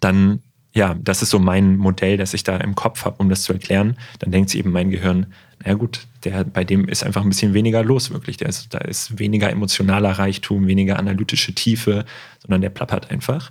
[0.00, 0.40] dann
[0.76, 3.54] ja, das ist so mein Modell, das ich da im Kopf habe, um das zu
[3.54, 3.96] erklären.
[4.18, 5.32] Dann denkt sich eben mein Gehirn,
[5.66, 8.36] na gut, der, bei dem ist einfach ein bisschen weniger los, wirklich.
[8.36, 12.04] Der ist, da ist weniger emotionaler Reichtum, weniger analytische Tiefe,
[12.40, 13.50] sondern der plappert einfach.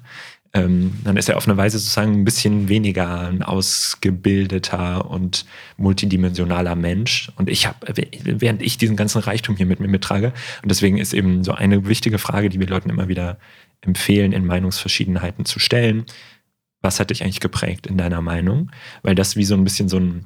[0.56, 6.76] ähm, dann ist er auf eine Weise sozusagen ein bisschen weniger ein ausgebildeter und multidimensionaler
[6.76, 7.30] Mensch.
[7.36, 10.32] Und ich habe, während ich diesen ganzen Reichtum hier mit mir mittrage,
[10.64, 13.38] und deswegen ist eben so eine wichtige Frage, die wir Leuten immer wieder
[13.82, 16.06] empfehlen, in Meinungsverschiedenheiten zu stellen.
[16.82, 18.72] Was hat dich eigentlich geprägt in deiner Meinung?
[19.04, 20.26] Weil das wie so ein bisschen so ein,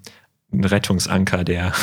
[0.52, 1.74] ein Rettungsanker der,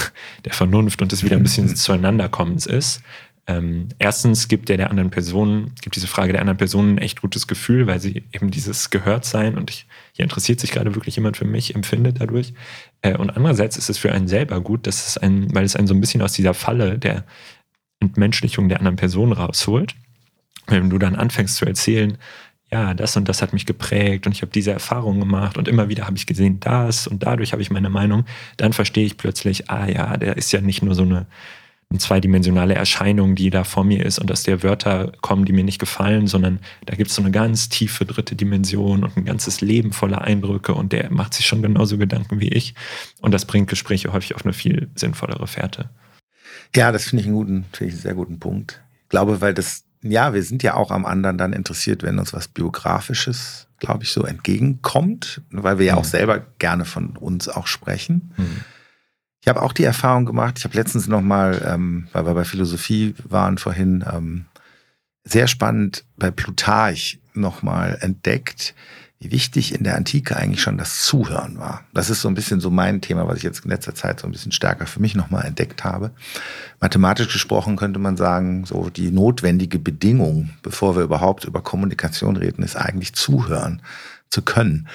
[0.45, 3.03] der Vernunft und des wieder ein bisschen zueinanderkommens ist.
[3.49, 7.21] Ähm, erstens gibt der der anderen Person, gibt diese Frage der anderen Person ein echt
[7.21, 11.37] gutes Gefühl, weil sie eben dieses Gehörtsein und ich, hier interessiert sich gerade wirklich jemand
[11.37, 12.55] für mich, empfindet dadurch.
[13.03, 15.87] Äh, und andererseits ist es für einen selber gut, dass es ein, weil es einen
[15.87, 17.25] so ein bisschen aus dieser Falle der
[18.01, 19.95] Entmenschlichung der anderen Person rausholt.
[20.67, 22.19] Wenn du dann anfängst zu erzählen,
[22.73, 25.89] ja, das und das hat mich geprägt und ich habe diese Erfahrung gemacht und immer
[25.89, 28.25] wieder habe ich gesehen das und dadurch habe ich meine Meinung,
[28.57, 31.27] dann verstehe ich plötzlich, ah ja, der ist ja nicht nur so eine
[31.89, 35.63] eine zweidimensionale Erscheinung, die da vor mir ist und dass der Wörter kommen, die mir
[35.63, 39.61] nicht gefallen, sondern da gibt es so eine ganz tiefe dritte Dimension und ein ganzes
[39.61, 42.75] Leben voller Eindrücke und der macht sich schon genauso Gedanken wie ich
[43.21, 45.91] und das bringt Gespräche häufig auf eine viel sinnvollere Fährte.
[46.75, 48.83] Ja, das finde ich einen guten, finde ich einen sehr guten Punkt.
[49.05, 52.33] Ich glaube, weil das, ja, wir sind ja auch am anderen dann interessiert, wenn uns
[52.33, 56.09] was Biografisches, glaube ich, so entgegenkommt, weil wir ja auch mhm.
[56.09, 58.33] selber gerne von uns auch sprechen.
[58.37, 58.61] Mhm.
[59.41, 63.15] Ich habe auch die Erfahrung gemacht, ich habe letztens nochmal, ähm, weil wir bei Philosophie
[63.25, 64.47] waren vorhin, ähm,
[65.23, 68.75] sehr spannend bei Plutarch nochmal entdeckt,
[69.19, 71.85] wie wichtig in der Antike eigentlich schon das Zuhören war.
[71.95, 74.27] Das ist so ein bisschen so mein Thema, was ich jetzt in letzter Zeit so
[74.27, 76.11] ein bisschen stärker für mich nochmal entdeckt habe.
[76.81, 82.63] Mathematisch gesprochen könnte man sagen, so die notwendige Bedingung, bevor wir überhaupt über Kommunikation reden,
[82.63, 83.81] ist eigentlich zuhören
[84.29, 84.87] zu können.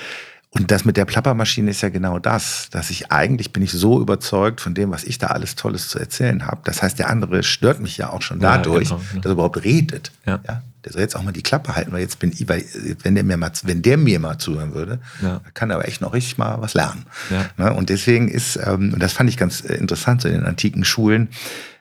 [0.53, 4.01] Und das mit der Plappermaschine ist ja genau das, dass ich eigentlich bin ich so
[4.01, 6.59] überzeugt von dem, was ich da alles Tolles zu erzählen habe.
[6.65, 9.21] Das heißt, der andere stört mich ja auch schon dadurch, ja, genau, genau.
[9.21, 10.11] dass er überhaupt redet.
[10.25, 10.41] Ja.
[10.45, 10.61] ja.
[10.83, 12.65] Der soll jetzt auch mal die Klappe halten, weil jetzt bin ich, weil
[13.01, 15.39] wenn der mir mal, wenn der mir mal zuhören würde, ja.
[15.53, 17.05] kann er aber echt noch richtig mal was lernen.
[17.29, 17.45] Ja.
[17.55, 17.73] Ne?
[17.73, 20.83] Und deswegen ist, ähm, und das fand ich ganz äh, interessant so in den antiken
[20.83, 21.29] Schulen,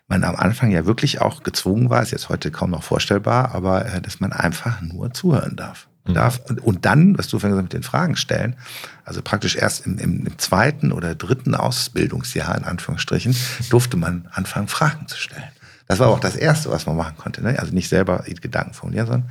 [0.06, 3.86] man am Anfang ja wirklich auch gezwungen war, ist jetzt heute kaum noch vorstellbar, aber
[3.86, 5.88] äh, dass man einfach nur zuhören darf.
[6.14, 6.40] Darf.
[6.62, 8.56] Und dann, was du vorhin gesagt mit den Fragen stellen,
[9.04, 13.36] also praktisch erst im, im, im, zweiten oder dritten Ausbildungsjahr, in Anführungsstrichen,
[13.70, 15.50] durfte man anfangen, Fragen zu stellen.
[15.86, 17.42] Das war auch das Erste, was man machen konnte.
[17.42, 17.58] Ne?
[17.58, 19.30] Also nicht selber Gedanken formulieren, sondern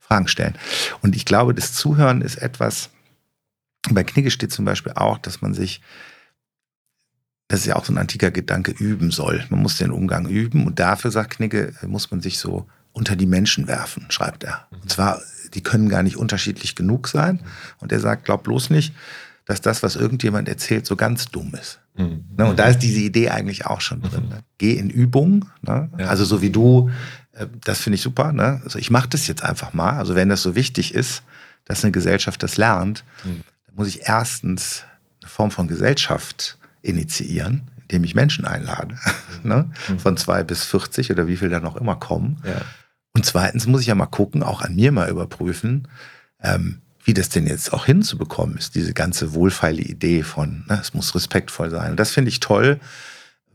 [0.00, 0.54] Fragen stellen.
[1.00, 2.90] Und ich glaube, das Zuhören ist etwas,
[3.90, 5.80] bei Knigge steht zum Beispiel auch, dass man sich
[7.48, 9.44] das ist ja auch so ein antiker Gedanke, üben soll.
[9.50, 13.26] Man muss den Umgang üben und dafür, sagt Knigge, muss man sich so unter die
[13.26, 14.66] Menschen werfen, schreibt er.
[14.70, 15.20] Und zwar
[15.54, 17.40] die können gar nicht unterschiedlich genug sein.
[17.78, 18.94] Und er sagt, glaub bloß nicht,
[19.46, 21.80] dass das, was irgendjemand erzählt, so ganz dumm ist.
[21.96, 22.24] Mhm.
[22.36, 22.46] Ne?
[22.46, 24.28] Und da ist diese Idee eigentlich auch schon drin.
[24.28, 24.38] Ne?
[24.58, 25.48] Geh in Übung.
[25.62, 25.90] Ne?
[25.98, 26.06] Ja.
[26.06, 26.90] Also so wie du,
[27.32, 28.32] äh, das finde ich super.
[28.32, 28.60] Ne?
[28.64, 29.98] Also ich mache das jetzt einfach mal.
[29.98, 31.22] Also wenn das so wichtig ist,
[31.66, 33.42] dass eine Gesellschaft das lernt, mhm.
[33.66, 34.84] dann muss ich erstens
[35.22, 38.98] eine Form von Gesellschaft initiieren, indem ich Menschen einlade.
[39.42, 39.70] Ne?
[39.88, 39.98] Mhm.
[39.98, 42.38] Von zwei bis 40 oder wie viel da noch immer kommen.
[42.46, 42.62] Ja.
[43.14, 45.88] Und zweitens muss ich ja mal gucken, auch an mir mal überprüfen,
[46.42, 50.94] ähm, wie das denn jetzt auch hinzubekommen ist, diese ganze wohlfeile Idee von, ne, es
[50.94, 51.92] muss respektvoll sein.
[51.92, 52.80] Und das finde ich toll,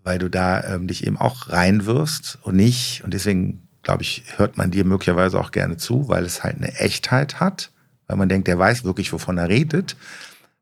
[0.03, 4.57] weil du da ähm, dich eben auch reinwirfst und nicht, und deswegen glaube ich, hört
[4.57, 7.71] man dir möglicherweise auch gerne zu, weil es halt eine Echtheit hat,
[8.07, 9.95] weil man denkt, der weiß wirklich, wovon er redet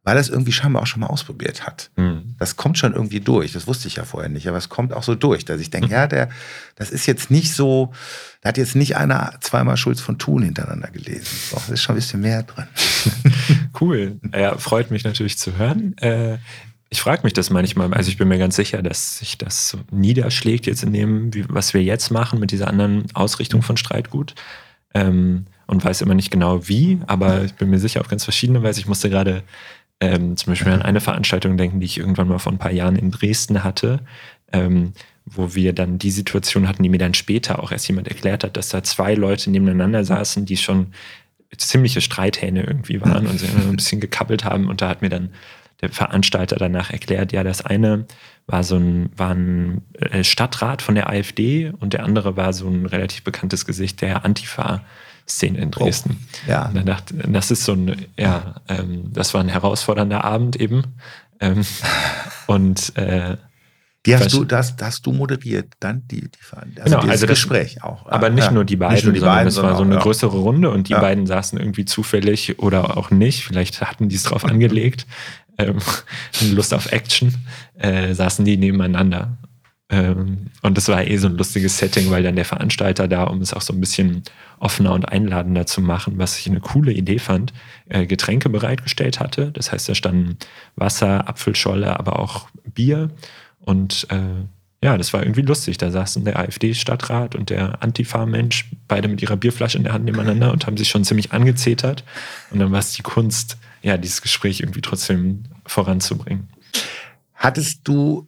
[0.08, 1.90] weil er es irgendwie scheinbar auch schon mal ausprobiert hat.
[1.98, 2.36] Mhm.
[2.40, 3.52] Das kommt schon irgendwie durch.
[3.52, 5.88] Das wusste ich ja vorher nicht, aber es kommt auch so durch, dass ich denke,
[5.88, 5.94] mhm.
[5.96, 6.30] ja, der,
[6.78, 7.92] das ist jetzt nicht so,
[8.40, 11.28] da hat jetzt nicht einer zweimal Schulz von Thun hintereinander gelesen.
[11.50, 12.68] So, da ist schon ein bisschen mehr drin.
[13.82, 14.18] cool.
[14.34, 15.98] Ja, freut mich natürlich zu hören.
[15.98, 16.38] Äh,
[16.88, 19.80] ich frage mich das manchmal, also ich bin mir ganz sicher, dass sich das so
[19.92, 24.36] niederschlägt jetzt in dem, wie, was wir jetzt machen mit dieser anderen Ausrichtung von Streitgut.
[24.94, 28.64] Ähm, und weiß immer nicht genau wie, aber ich bin mir sicher auf ganz verschiedene
[28.64, 28.80] Weise.
[28.80, 29.44] Ich musste gerade
[30.00, 32.96] ähm, zum Beispiel an eine Veranstaltung denken, die ich irgendwann mal vor ein paar Jahren
[32.96, 34.02] in Dresden hatte,
[34.52, 34.94] ähm,
[35.26, 38.56] wo wir dann die Situation hatten, die mir dann später auch erst jemand erklärt hat,
[38.58, 40.94] dass da zwei Leute nebeneinander saßen, die schon
[41.58, 44.70] ziemliche Streithähne irgendwie waren und sich ein bisschen gekappelt haben.
[44.70, 45.32] Und da hat mir dann
[45.82, 48.06] der Veranstalter danach erklärt, ja, das eine
[48.48, 52.68] war so ein, war ein äh, Stadtrat von der AfD und der andere war so
[52.68, 54.84] ein relativ bekanntes Gesicht der Antifa.
[55.30, 56.18] Szene in Dresden.
[56.48, 56.68] Oh, ja.
[56.68, 60.84] Und dann dachte, das ist so ein, ja, ähm, das war ein herausfordernder Abend eben.
[61.40, 61.66] Ähm,
[62.48, 63.38] und äh,
[64.06, 67.84] die hast du, das, hast du moderiert, dann die, die also genau, also das Gespräch
[67.84, 68.06] auch.
[68.06, 68.52] Aber nicht ja.
[68.52, 70.70] nur die beiden, nicht nur die sondern beiden, es war so eine auch, größere Runde
[70.70, 71.02] und die ja.
[71.02, 73.44] beiden saßen irgendwie zufällig oder auch nicht.
[73.44, 75.06] Vielleicht hatten die es drauf angelegt,
[75.58, 75.78] ähm,
[76.54, 77.36] Lust auf Action,
[77.80, 79.38] äh, saßen die nebeneinander.
[79.90, 83.42] Ähm, und das war eh so ein lustiges Setting, weil dann der Veranstalter da, um
[83.42, 84.24] es auch so ein bisschen
[84.60, 87.54] offener und einladender zu machen, was ich eine coole Idee fand,
[87.90, 89.52] äh, Getränke bereitgestellt hatte.
[89.52, 90.38] Das heißt, da standen
[90.76, 93.12] Wasser, Apfelscholle, aber auch Bier.
[93.60, 94.46] Und äh,
[94.84, 95.78] ja, das war irgendwie lustig.
[95.78, 100.52] Da saßen der AfD-Stadtrat und der Antifa-Mensch, beide mit ihrer Bierflasche in der Hand nebeneinander
[100.52, 102.04] und haben sich schon ziemlich angezetert.
[102.52, 106.50] Und dann war es die Kunst, ja, dieses Gespräch irgendwie trotzdem voranzubringen.
[107.34, 108.28] Hattest du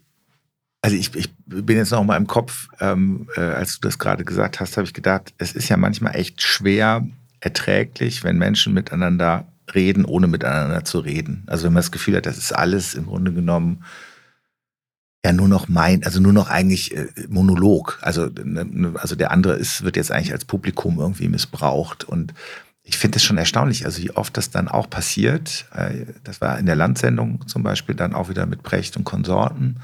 [0.81, 4.23] also ich, ich bin jetzt noch mal im Kopf, ähm, äh, als du das gerade
[4.23, 7.05] gesagt hast, habe ich gedacht, es ist ja manchmal echt schwer
[7.41, 11.43] erträglich, wenn Menschen miteinander reden, ohne miteinander zu reden.
[11.47, 13.83] Also wenn man das Gefühl hat, das ist alles im Grunde genommen
[15.25, 17.99] ja nur noch mein, also nur noch eigentlich äh, Monolog.
[18.01, 22.05] Also, ne, ne, also der andere ist, wird jetzt eigentlich als Publikum irgendwie missbraucht.
[22.05, 22.33] Und
[22.83, 25.65] ich finde es schon erstaunlich, also wie oft das dann auch passiert.
[25.73, 29.81] Äh, das war in der Landsendung zum Beispiel dann auch wieder mit Brecht und Konsorten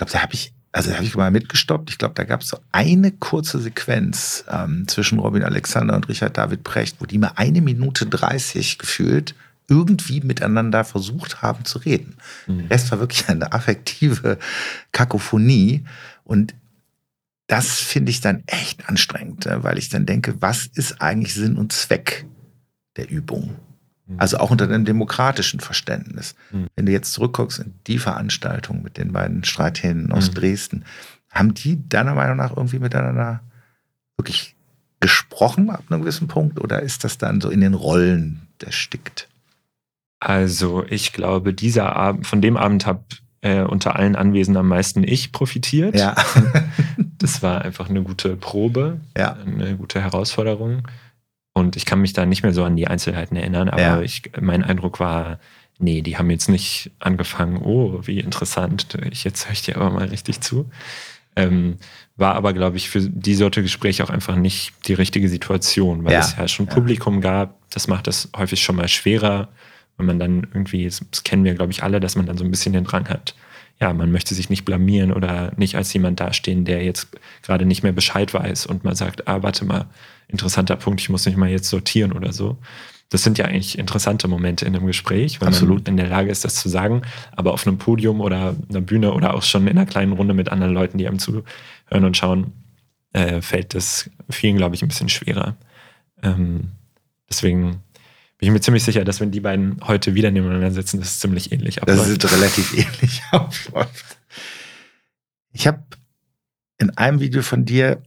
[0.00, 1.90] glaube, da habe ich, also habe ich mal mitgestoppt.
[1.90, 6.38] Ich glaube, da gab es so eine kurze Sequenz ähm, zwischen Robin Alexander und Richard
[6.38, 9.34] David Precht, wo die mal eine Minute 30 gefühlt
[9.68, 12.16] irgendwie miteinander versucht haben zu reden.
[12.46, 12.66] Mhm.
[12.70, 14.38] Es war wirklich eine affektive
[14.90, 15.84] Kakophonie
[16.24, 16.54] und
[17.46, 21.56] das finde ich dann echt anstrengend, äh, weil ich dann denke, was ist eigentlich Sinn
[21.56, 22.24] und Zweck
[22.96, 23.56] der Übung?
[24.10, 24.20] Mhm.
[24.20, 26.34] Also auch unter dem demokratischen Verständnis.
[26.50, 26.66] Mhm.
[26.76, 30.34] Wenn du jetzt zurückguckst in die Veranstaltung mit den beiden Streithähnen aus mhm.
[30.34, 30.84] Dresden,
[31.30, 33.40] haben die deiner Meinung nach irgendwie miteinander
[34.16, 34.56] wirklich
[34.98, 39.28] gesprochen ab einem gewissen Punkt oder ist das dann so in den Rollen erstickt?
[40.18, 43.04] Also ich glaube, dieser Abend, von dem Abend habe
[43.40, 45.96] äh, unter allen Anwesenden am meisten ich profitiert.
[45.98, 46.14] Ja.
[47.18, 49.32] das war einfach eine gute Probe, ja.
[49.34, 50.82] eine gute Herausforderung.
[51.52, 54.00] Und ich kann mich da nicht mehr so an die Einzelheiten erinnern, aber ja.
[54.02, 55.40] ich, mein Eindruck war,
[55.78, 59.90] nee, die haben jetzt nicht angefangen, oh, wie interessant, ich, jetzt höre ich dir aber
[59.90, 60.70] mal richtig zu.
[61.36, 61.76] Ähm,
[62.16, 66.12] war aber, glaube ich, für die Sorte Gespräch auch einfach nicht die richtige Situation, weil
[66.12, 66.20] ja.
[66.20, 66.74] es ja schon ja.
[66.74, 67.56] Publikum gab.
[67.70, 69.48] Das macht das häufig schon mal schwerer,
[69.96, 72.50] wenn man dann irgendwie, das kennen wir, glaube ich, alle, dass man dann so ein
[72.50, 73.34] bisschen den Drang hat,
[73.80, 77.08] ja, man möchte sich nicht blamieren oder nicht als jemand dastehen, der jetzt
[77.42, 79.86] gerade nicht mehr Bescheid weiß und mal sagt, ah, warte mal,
[80.28, 82.58] interessanter Punkt, ich muss nicht mal jetzt sortieren oder so.
[83.08, 85.86] Das sind ja eigentlich interessante Momente in einem Gespräch, wenn Absolut.
[85.86, 87.02] man in der Lage ist, das zu sagen.
[87.32, 90.50] Aber auf einem Podium oder einer Bühne oder auch schon in einer kleinen Runde mit
[90.50, 91.44] anderen Leuten, die einem zuhören
[91.90, 92.52] und schauen,
[93.12, 95.56] äh, fällt das vielen, glaube ich, ein bisschen schwerer.
[96.22, 96.72] Ähm,
[97.28, 97.82] deswegen
[98.40, 101.52] bin ich mir ziemlich sicher, dass wenn die beiden heute wieder nebeneinander sitzen, das ziemlich
[101.52, 102.00] ähnlich abläuft.
[102.00, 104.18] Das ist relativ ähnlich abläuft.
[105.52, 105.82] Ich habe
[106.78, 108.02] in einem Video von dir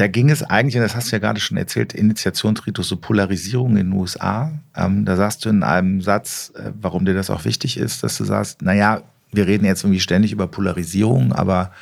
[0.00, 3.76] da ging es eigentlich, und das hast du ja gerade schon erzählt, Initiationsritus, so Polarisierung
[3.76, 4.58] in den USA.
[4.74, 8.16] Ähm, da sagst du in einem Satz, äh, warum dir das auch wichtig ist, dass
[8.16, 11.72] du sagst, naja, wir reden jetzt irgendwie ständig über Polarisierung, aber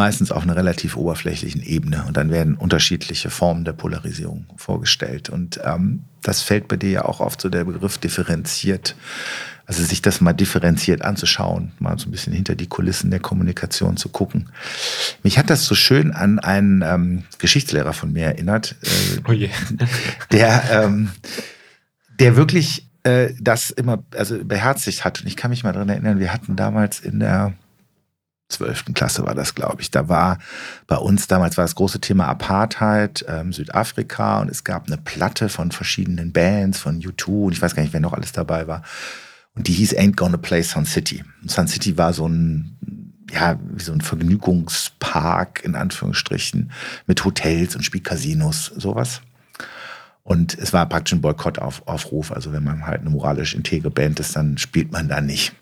[0.00, 2.06] meistens auf einer relativ oberflächlichen Ebene.
[2.08, 5.28] Und dann werden unterschiedliche Formen der Polarisierung vorgestellt.
[5.28, 8.96] Und ähm, das fällt bei dir ja auch oft so der Begriff differenziert.
[9.66, 13.98] Also sich das mal differenziert anzuschauen, mal so ein bisschen hinter die Kulissen der Kommunikation
[13.98, 14.48] zu gucken.
[15.22, 19.50] Mich hat das so schön an einen ähm, Geschichtslehrer von mir erinnert, äh, oh je.
[20.32, 21.10] der, ähm,
[22.18, 25.20] der wirklich äh, das immer also beherzigt hat.
[25.20, 27.52] Und ich kann mich mal daran erinnern, wir hatten damals in der
[28.50, 28.92] 12.
[28.94, 29.90] Klasse war das, glaube ich.
[29.90, 30.38] Da war
[30.86, 35.48] bei uns damals war das große Thema Apartheid, ähm, Südafrika und es gab eine Platte
[35.48, 38.82] von verschiedenen Bands, von U2 und ich weiß gar nicht, wer noch alles dabei war.
[39.54, 41.24] Und die hieß Ain't Gonna Play Sun City.
[41.46, 46.70] Sun City war so ein, ja, wie so ein Vergnügungspark in Anführungsstrichen
[47.06, 49.22] mit Hotels und Spielcasinos, sowas.
[50.22, 52.30] Und es war praktisch ein Boykottaufruf.
[52.32, 55.52] Also wenn man halt eine moralisch integre Band ist, dann spielt man da nicht.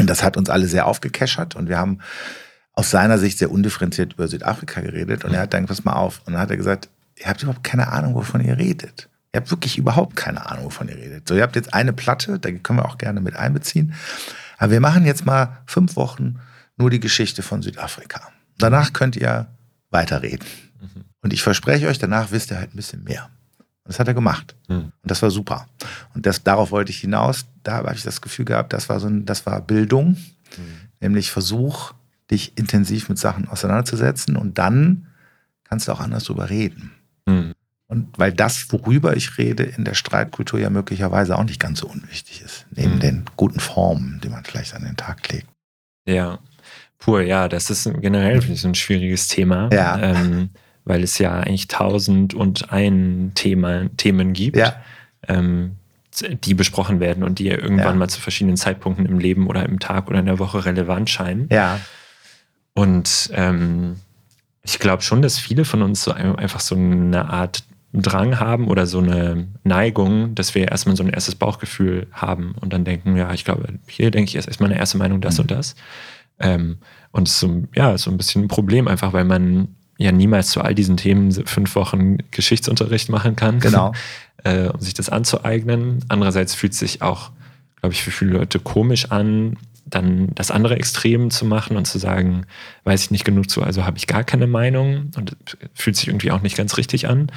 [0.00, 1.98] Und das hat uns alle sehr aufgekeschert und wir haben
[2.72, 5.24] aus seiner Sicht sehr undifferenziert über Südafrika geredet.
[5.24, 6.20] Und er hat dann, pass mal auf.
[6.24, 9.08] Und dann hat er gesagt, ihr habt überhaupt keine Ahnung, wovon ihr redet.
[9.32, 11.26] Ihr habt wirklich überhaupt keine Ahnung, wovon ihr redet.
[11.26, 13.94] So, ihr habt jetzt eine Platte, da können wir auch gerne mit einbeziehen.
[14.58, 16.38] Aber wir machen jetzt mal fünf Wochen
[16.76, 18.28] nur die Geschichte von Südafrika.
[18.58, 19.48] Danach könnt ihr
[19.90, 20.46] weiterreden.
[20.80, 21.04] Mhm.
[21.20, 23.28] Und ich verspreche euch, danach wisst ihr halt ein bisschen mehr.
[23.58, 24.54] Und das hat er gemacht.
[24.68, 24.92] Mhm.
[25.02, 25.66] Und das war super.
[26.14, 27.46] Und das, darauf wollte ich hinaus.
[27.68, 30.16] Da habe ich das Gefühl gehabt, das war so ein, das war Bildung.
[30.56, 30.88] Mhm.
[31.00, 31.92] Nämlich Versuch,
[32.30, 35.06] dich intensiv mit Sachen auseinanderzusetzen und dann
[35.64, 36.92] kannst du auch anders drüber reden.
[37.26, 37.52] Mhm.
[37.88, 41.88] Und weil das, worüber ich rede, in der Streitkultur ja möglicherweise auch nicht ganz so
[41.88, 43.00] unwichtig ist, neben mhm.
[43.00, 45.46] den guten Formen, die man vielleicht an den Tag legt.
[46.06, 46.38] Ja,
[46.96, 49.98] pur, ja, das ist generell so ein schwieriges Thema, ja.
[49.98, 50.48] ähm,
[50.86, 54.74] weil es ja eigentlich tausend und ein Thema, Themen gibt, ja.
[55.26, 55.72] ähm,
[56.22, 57.94] die besprochen werden und die ja irgendwann ja.
[57.94, 61.48] mal zu verschiedenen Zeitpunkten im Leben oder im Tag oder in der Woche relevant scheinen.
[61.50, 61.80] Ja.
[62.74, 63.96] Und ähm,
[64.62, 68.86] ich glaube schon, dass viele von uns so einfach so eine Art Drang haben oder
[68.86, 73.32] so eine Neigung, dass wir erstmal so ein erstes Bauchgefühl haben und dann denken, ja,
[73.32, 75.42] ich glaube, hier denke ich erst erstmal eine erste Meinung, das mhm.
[75.42, 75.74] und das.
[76.38, 76.78] Ähm,
[77.12, 80.50] und es ist so, ja, so ein bisschen ein Problem, einfach weil man ja niemals
[80.50, 83.58] zu all diesen Themen fünf Wochen Geschichtsunterricht machen kann.
[83.58, 83.92] Genau.
[84.44, 86.04] äh, um sich das anzueignen.
[86.08, 87.30] Andererseits fühlt es sich auch,
[87.80, 91.98] glaube ich, für viele Leute komisch an, dann das andere Extrem zu machen und zu
[91.98, 92.46] sagen,
[92.84, 95.36] weiß ich nicht genug zu, also habe ich gar keine Meinung und
[95.74, 97.30] fühlt sich irgendwie auch nicht ganz richtig an.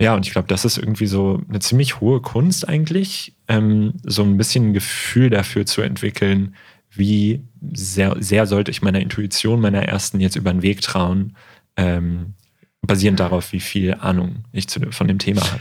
[0.00, 4.22] Ja, und ich glaube, das ist irgendwie so eine ziemlich hohe Kunst eigentlich, ähm, so
[4.22, 6.54] ein bisschen ein Gefühl dafür zu entwickeln,
[6.90, 11.36] wie sehr, sehr sollte ich meiner Intuition, meiner ersten jetzt über den Weg trauen,
[11.76, 12.34] ähm,
[12.80, 15.60] basierend darauf, wie viel Ahnung ich zu, von dem Thema habe.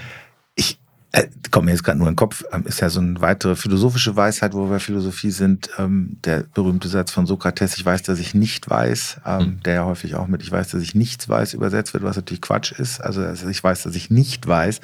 [1.11, 3.19] Ich äh, kommt mir jetzt gerade nur in den Kopf, ähm, ist ja so eine
[3.19, 5.69] weitere philosophische Weisheit, wo wir Philosophie sind.
[5.77, 9.63] Ähm, der berühmte Satz von Sokrates, ich weiß, dass ich nicht weiß, ähm, mhm.
[9.63, 12.41] der ja häufig auch mit ich weiß, dass ich nichts weiß übersetzt wird, was natürlich
[12.41, 12.99] Quatsch ist.
[12.99, 14.81] Also, also ich weiß, dass ich nicht weiß.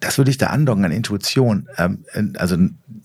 [0.00, 1.68] Das würde ich da andocken an Intuition.
[1.76, 2.04] Ähm,
[2.36, 2.56] also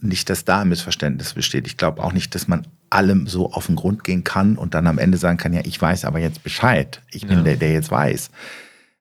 [0.02, 1.68] nicht, dass da ein Missverständnis besteht.
[1.68, 4.88] Ich glaube auch nicht, dass man allem so auf den Grund gehen kann und dann
[4.88, 7.02] am Ende sagen kann, ja, ich weiß aber jetzt Bescheid.
[7.12, 7.44] Ich bin ja.
[7.44, 8.32] der, der jetzt weiß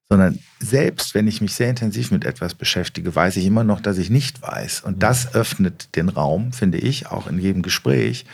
[0.08, 3.98] sondern selbst wenn ich mich sehr intensiv mit etwas beschäftige, weiß ich immer noch, dass
[3.98, 4.80] ich nicht weiß.
[4.80, 5.00] Und mhm.
[5.00, 8.24] das öffnet den Raum, finde ich, auch in jedem Gespräch,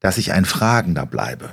[0.00, 1.50] dass ich ein Fragender bleibe.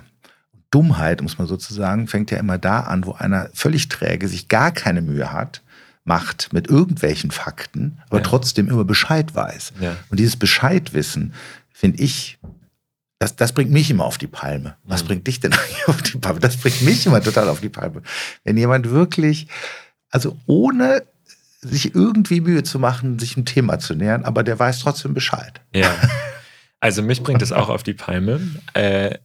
[0.71, 4.71] Dummheit, muss man sozusagen, fängt ja immer da an, wo einer völlig träge sich gar
[4.71, 5.61] keine Mühe hat,
[6.03, 8.23] macht mit irgendwelchen Fakten, aber ja.
[8.23, 9.73] trotzdem immer Bescheid weiß.
[9.79, 9.95] Ja.
[10.09, 11.33] Und dieses Bescheidwissen,
[11.71, 12.39] finde ich,
[13.21, 14.77] das, das bringt mich immer auf die Palme.
[14.83, 15.07] Was mhm.
[15.07, 16.39] bringt dich denn eigentlich auf die Palme?
[16.39, 18.01] Das bringt mich immer total auf die Palme.
[18.43, 19.47] Wenn jemand wirklich,
[20.09, 21.03] also ohne
[21.61, 25.61] sich irgendwie Mühe zu machen, sich ein Thema zu nähern, aber der weiß trotzdem Bescheid.
[25.73, 25.93] Ja.
[26.83, 28.39] Also mich bringt es auch auf die Palme.
[28.73, 29.19] Äh,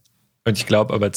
[0.47, 1.11] und ich glaube aber,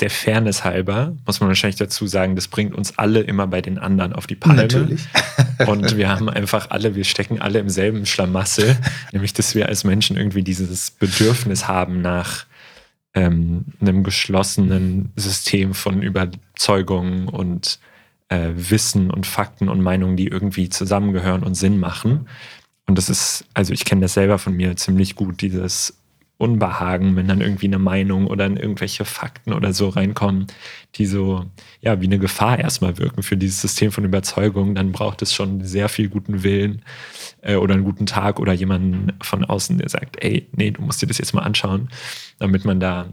[0.00, 3.78] der Fairness halber, muss man wahrscheinlich dazu sagen, das bringt uns alle immer bei den
[3.78, 4.62] anderen auf die Palme.
[4.62, 5.02] Natürlich.
[5.68, 8.76] Und wir haben einfach alle, wir stecken alle im selben Schlamassel,
[9.12, 12.46] nämlich dass wir als Menschen irgendwie dieses Bedürfnis haben nach
[13.14, 17.78] ähm, einem geschlossenen System von Überzeugungen und
[18.28, 22.28] äh, Wissen und Fakten und Meinungen, die irgendwie zusammengehören und Sinn machen.
[22.88, 25.96] Und das ist, also ich kenne das selber von mir ziemlich gut, dieses
[26.36, 30.48] Unbehagen, wenn dann irgendwie eine Meinung oder irgendwelche Fakten oder so reinkommen,
[30.96, 31.46] die so,
[31.80, 35.64] ja, wie eine Gefahr erstmal wirken für dieses System von Überzeugung, dann braucht es schon
[35.64, 36.82] sehr viel guten Willen
[37.42, 41.00] äh, oder einen guten Tag oder jemanden von außen, der sagt, ey, nee, du musst
[41.00, 41.88] dir das jetzt mal anschauen,
[42.38, 43.06] damit man da,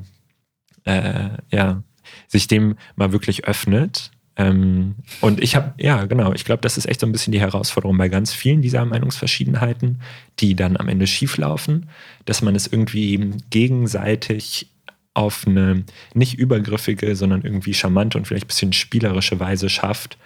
[0.86, 1.84] äh, ja,
[2.28, 6.86] sich dem mal wirklich öffnet ähm, und ich habe, ja, genau, ich glaube, das ist
[6.86, 10.02] echt so ein bisschen die Herausforderung bei ganz vielen dieser Meinungsverschiedenheiten,
[10.40, 11.90] die dann am Ende schieflaufen,
[12.26, 14.72] dass man es irgendwie gegenseitig
[15.14, 20.18] auf eine nicht übergriffige, sondern irgendwie charmante und vielleicht ein bisschen spielerische Weise schafft,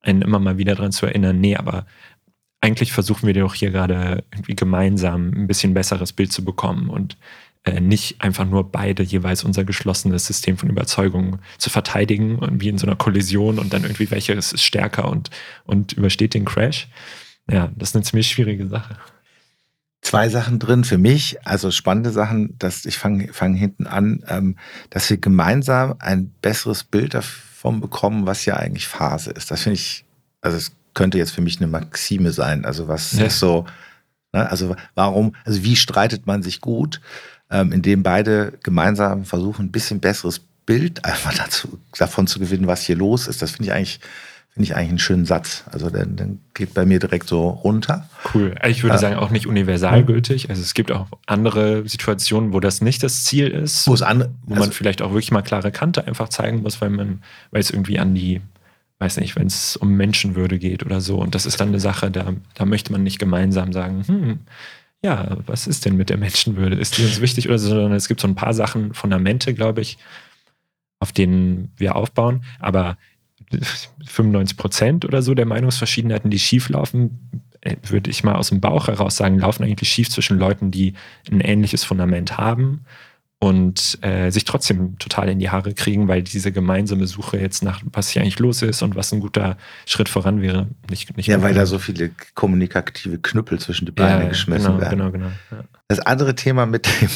[0.00, 1.86] einen immer mal wieder daran zu erinnern, nee, aber
[2.62, 6.88] eigentlich versuchen wir doch hier gerade irgendwie gemeinsam ein bisschen besseres Bild zu bekommen.
[6.88, 7.16] Und
[7.80, 12.78] nicht einfach nur beide jeweils unser geschlossenes System von Überzeugungen zu verteidigen und wie in
[12.78, 15.30] so einer Kollision und dann irgendwie welches ist stärker und,
[15.64, 16.88] und übersteht den Crash.
[17.50, 18.96] Ja, das ist eine ziemlich schwierige Sache.
[20.00, 24.56] Zwei Sachen drin für mich, also spannende Sachen, dass ich fange fang hinten an, ähm,
[24.88, 29.50] dass wir gemeinsam ein besseres Bild davon bekommen, was ja eigentlich Phase ist.
[29.50, 30.06] Das finde ich,
[30.40, 32.64] also es könnte jetzt für mich eine Maxime sein.
[32.64, 33.26] Also was ja.
[33.26, 33.66] ist so,
[34.32, 37.02] ne, also warum, also wie streitet man sich gut?
[37.50, 42.66] Ähm, in dem beide gemeinsam versuchen, ein bisschen besseres Bild einfach dazu, davon zu gewinnen,
[42.66, 43.42] was hier los ist.
[43.42, 44.00] Das finde ich eigentlich
[44.52, 45.64] finde ich eigentlich einen schönen Satz.
[45.70, 48.08] Also dann, dann geht bei mir direkt so runter.
[48.34, 48.56] Cool.
[48.66, 50.50] Ich würde äh, sagen, auch nicht universalgültig.
[50.50, 53.86] Also es gibt auch andere Situationen, wo das nicht das Ziel ist.
[53.86, 56.90] Wo es wo also, man vielleicht auch wirklich mal klare Kante einfach zeigen muss, weil
[56.90, 58.40] man, weil es irgendwie an die,
[58.98, 61.18] weiß nicht, wenn es um Menschenwürde geht oder so.
[61.18, 64.38] Und das ist dann eine Sache, da, da möchte man nicht gemeinsam sagen, hm,
[65.02, 66.76] ja, was ist denn mit der Menschenwürde?
[66.76, 67.68] Ist die uns wichtig oder so?
[67.68, 69.98] Sondern es gibt so ein paar Sachen, Fundamente, glaube ich,
[70.98, 72.44] auf denen wir aufbauen.
[72.58, 72.98] Aber
[74.04, 77.30] 95 Prozent oder so der Meinungsverschiedenheiten, die schief laufen,
[77.62, 80.94] äh, würde ich mal aus dem Bauch heraus sagen, laufen eigentlich schief zwischen Leuten, die
[81.30, 82.84] ein ähnliches Fundament haben
[83.42, 87.80] und äh, sich trotzdem total in die Haare kriegen, weil diese gemeinsame Suche jetzt nach,
[87.90, 91.40] was hier eigentlich los ist und was ein guter Schritt voran wäre, nicht, nicht Ja,
[91.40, 94.98] weil da so viele kommunikative Knüppel zwischen die Beine ja, geschmissen genau, werden.
[94.98, 95.30] Genau, genau.
[95.50, 95.64] Ja.
[95.88, 97.08] Das andere Thema mit dem,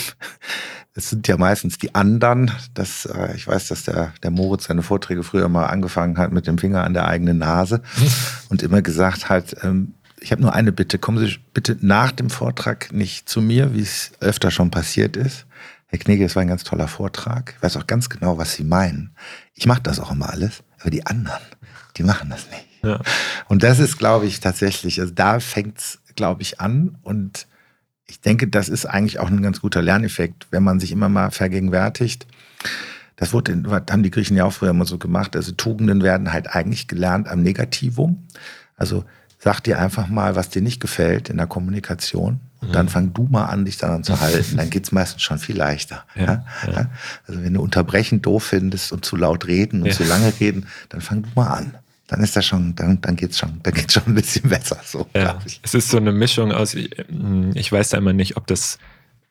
[0.94, 2.50] es sind ja meistens die anderen.
[2.72, 6.46] Das, äh, ich weiß, dass der, der Moritz seine Vorträge früher mal angefangen hat mit
[6.46, 7.82] dem Finger an der eigenen Nase
[8.48, 12.30] und immer gesagt hat, ähm, ich habe nur eine Bitte, kommen Sie bitte nach dem
[12.30, 15.44] Vortrag nicht zu mir, wie es öfter schon passiert ist
[15.94, 17.54] Herr Knege, das war ein ganz toller Vortrag.
[17.56, 19.14] Ich weiß auch ganz genau, was Sie meinen.
[19.54, 21.40] Ich mache das auch immer alles, aber die anderen,
[21.96, 22.66] die machen das nicht.
[22.82, 23.00] Ja.
[23.46, 26.98] Und das ist, glaube ich, tatsächlich, also da fängt es, glaube ich, an.
[27.02, 27.46] Und
[28.08, 31.30] ich denke, das ist eigentlich auch ein ganz guter Lerneffekt, wenn man sich immer mal
[31.30, 32.26] vergegenwärtigt.
[33.14, 35.36] Das wurde, haben die Griechen ja auch früher immer so gemacht.
[35.36, 38.26] Also Tugenden werden halt eigentlich gelernt am Negativum.
[38.74, 39.04] Also
[39.38, 42.40] sag dir einfach mal, was dir nicht gefällt in der Kommunikation.
[42.66, 44.56] Und dann fang du mal an, dich daran zu halten.
[44.56, 46.04] Dann geht's meistens schon viel leichter.
[46.14, 46.90] Ja, ja?
[47.26, 49.92] Also wenn du unterbrechen doof findest und zu laut reden und ja.
[49.92, 51.74] zu lange reden, dann fang du mal an.
[52.06, 54.78] Dann ist das schon, dann, dann geht's schon, dann geht's schon ein bisschen besser.
[54.84, 55.38] So, ja.
[55.62, 56.90] Es ist so eine Mischung aus, ich,
[57.54, 58.78] ich weiß da immer nicht, ob das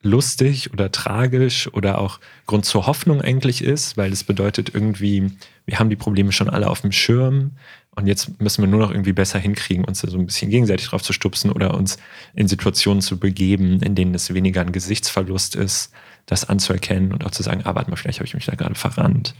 [0.02, 5.32] lustig oder tragisch oder auch Grund zur Hoffnung eigentlich ist, weil es bedeutet irgendwie,
[5.66, 7.52] wir haben die Probleme schon alle auf dem Schirm
[7.96, 10.88] und jetzt müssen wir nur noch irgendwie besser hinkriegen, uns da so ein bisschen gegenseitig
[10.88, 11.98] drauf zu stupsen oder uns
[12.34, 15.92] in Situationen zu begeben, in denen es weniger ein Gesichtsverlust ist,
[16.26, 18.76] das anzuerkennen und auch zu sagen, ah, warte mal, vielleicht habe ich mich da gerade
[18.76, 19.36] verrannt.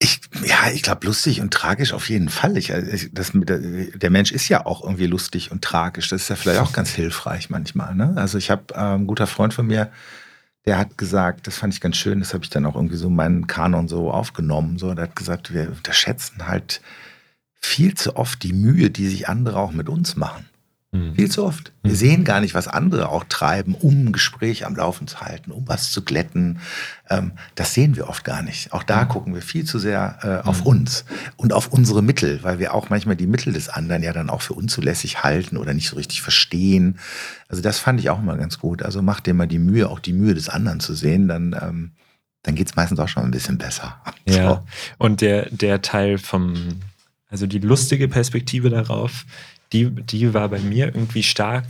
[0.00, 2.56] Ich, ja, ich glaube, lustig und tragisch auf jeden Fall.
[2.56, 6.08] Ich, äh, das, der Mensch ist ja auch irgendwie lustig und tragisch.
[6.08, 7.96] Das ist ja vielleicht auch ganz hilfreich manchmal.
[7.96, 8.12] Ne?
[8.16, 9.90] Also ich habe äh, ein guter Freund von mir,
[10.66, 13.08] der hat gesagt, das fand ich ganz schön, das habe ich dann auch irgendwie so
[13.08, 14.78] meinen Kanon so aufgenommen.
[14.78, 16.80] So, der hat gesagt, wir unterschätzen halt
[17.54, 20.46] viel zu oft die Mühe, die sich andere auch mit uns machen.
[20.90, 21.14] Mhm.
[21.14, 21.72] Viel zu oft.
[21.82, 21.96] Wir mhm.
[21.96, 25.68] sehen gar nicht, was andere auch treiben, um ein Gespräch am Laufen zu halten, um
[25.68, 26.60] was zu glätten.
[27.10, 28.72] Ähm, das sehen wir oft gar nicht.
[28.72, 29.08] Auch da mhm.
[29.08, 30.68] gucken wir viel zu sehr äh, auf mhm.
[30.68, 31.04] uns
[31.36, 34.40] und auf unsere Mittel, weil wir auch manchmal die Mittel des anderen ja dann auch
[34.40, 36.98] für unzulässig halten oder nicht so richtig verstehen.
[37.48, 38.82] Also das fand ich auch immer ganz gut.
[38.82, 41.92] Also mach dir mal die Mühe, auch die Mühe des anderen zu sehen, dann ähm,
[42.42, 44.00] dann geht es meistens auch schon ein bisschen besser.
[44.24, 44.34] Ja.
[44.34, 44.60] So.
[44.96, 46.54] Und der, der Teil vom,
[47.28, 49.26] also die lustige Perspektive darauf,
[49.72, 51.64] die, die war bei mir irgendwie stark,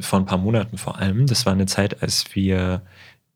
[0.00, 1.26] vor ein paar Monaten vor allem.
[1.26, 2.82] Das war eine Zeit, als wir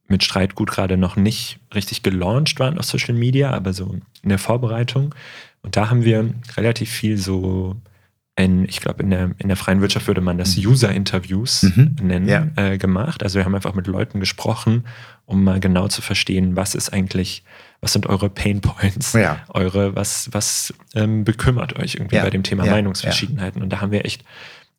[0.09, 4.39] mit Streitgut gerade noch nicht richtig gelauncht waren auf Social Media, aber so in der
[4.39, 5.15] Vorbereitung.
[5.63, 7.77] Und da haben wir relativ viel so
[8.37, 10.69] in, ich glaube, in der, in der freien Wirtschaft würde man das mhm.
[10.69, 11.97] User-Interviews mhm.
[12.01, 12.47] nennen, ja.
[12.57, 13.23] äh, gemacht.
[13.23, 14.85] Also wir haben einfach mit Leuten gesprochen,
[15.27, 17.45] um mal genau zu verstehen, was ist eigentlich,
[17.81, 19.41] was sind eure Pain Points, ja.
[19.51, 22.23] eure, was, was ähm, bekümmert euch irgendwie ja.
[22.23, 23.63] bei dem Thema Meinungsverschiedenheiten.
[23.63, 24.25] Und da haben wir echt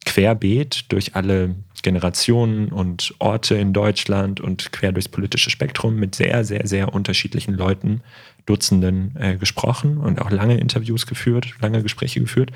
[0.05, 6.43] querbeet durch alle Generationen und Orte in Deutschland und quer durchs politische Spektrum mit sehr,
[6.43, 8.01] sehr, sehr unterschiedlichen Leuten,
[8.45, 12.51] Dutzenden äh, gesprochen und auch lange Interviews geführt, lange Gespräche geführt.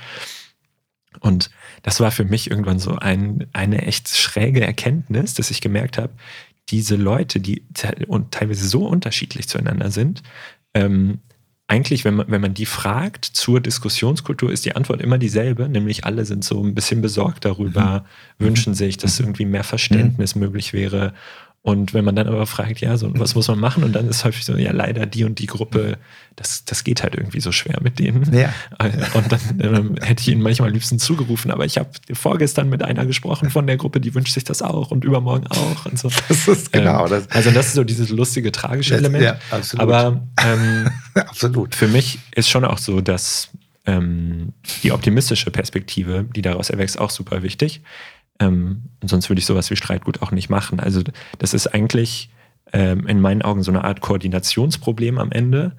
[1.20, 1.50] Und
[1.84, 6.14] das war für mich irgendwann so ein, eine echt schräge Erkenntnis, dass ich gemerkt habe,
[6.70, 10.22] diese Leute, die teilweise so unterschiedlich zueinander sind,
[10.74, 11.20] ähm,
[11.70, 16.06] eigentlich, wenn man, wenn man die fragt zur Diskussionskultur, ist die Antwort immer dieselbe, nämlich
[16.06, 18.06] alle sind so ein bisschen besorgt darüber,
[18.40, 18.46] mhm.
[18.46, 19.26] wünschen sich, dass mhm.
[19.26, 20.42] irgendwie mehr Verständnis mhm.
[20.42, 21.14] möglich wäre
[21.68, 23.84] und wenn man dann aber fragt, ja, so, was muss man machen?
[23.84, 25.98] Und dann ist häufig so, ja, leider die und die Gruppe,
[26.38, 28.34] das, das geht halt irgendwie so schwer mit denen.
[28.34, 28.54] Ja.
[29.14, 32.84] Und dann ähm, hätte ich ihnen manchmal am liebsten zugerufen, aber ich habe vorgestern mit
[32.84, 36.10] einer gesprochen von der Gruppe, die wünscht sich das auch und übermorgen auch und so.
[36.30, 37.32] Das ist genau ähm, das.
[37.32, 39.26] Also das ist so dieses lustige, tragische das, Element.
[39.26, 39.82] Ja, absolut.
[39.82, 41.76] Aber ähm, absolut.
[41.76, 43.50] für mich ist schon auch so, dass
[43.86, 44.54] ähm,
[44.84, 47.82] die optimistische Perspektive, die daraus erwächst, auch super wichtig.
[48.40, 50.80] Ähm, sonst würde ich sowas wie Streitgut auch nicht machen.
[50.80, 51.02] Also
[51.40, 52.30] das ist eigentlich
[52.74, 55.76] ähm, in meinen Augen so eine Art Koordinationsproblem am Ende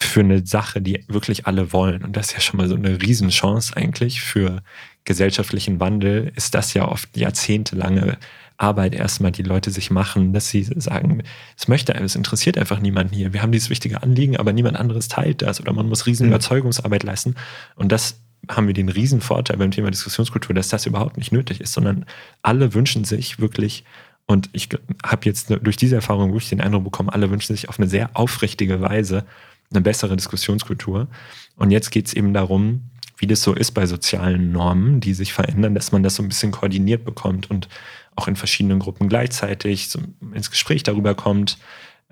[0.00, 2.04] für eine Sache, die wirklich alle wollen.
[2.04, 4.62] Und das ist ja schon mal so eine Riesenchance eigentlich für
[5.04, 8.18] gesellschaftlichen Wandel, ist das ja oft jahrzehntelange
[8.56, 11.22] Arbeit erstmal die Leute sich machen, dass sie sagen,
[11.58, 13.32] es möchte, es interessiert einfach niemanden hier.
[13.32, 16.32] Wir haben dieses wichtige Anliegen, aber niemand anderes teilt das oder man muss riesen mhm.
[16.32, 17.34] Überzeugungsarbeit leisten.
[17.74, 21.60] Und das haben wir den riesen Vorteil beim Thema Diskussionskultur, dass das überhaupt nicht nötig
[21.60, 22.06] ist, sondern
[22.42, 23.84] alle wünschen sich wirklich,
[24.26, 24.68] und ich
[25.04, 28.10] habe jetzt durch diese Erfahrung wirklich den Eindruck bekommen, alle wünschen sich auf eine sehr
[28.14, 29.24] aufrichtige Weise
[29.70, 31.08] eine bessere Diskussionskultur.
[31.56, 32.82] Und jetzt geht es eben darum,
[33.16, 36.28] wie das so ist bei sozialen Normen, die sich verändern, dass man das so ein
[36.28, 37.68] bisschen koordiniert bekommt und
[38.16, 39.88] auch in verschiedenen Gruppen gleichzeitig
[40.34, 41.58] ins Gespräch darüber kommt,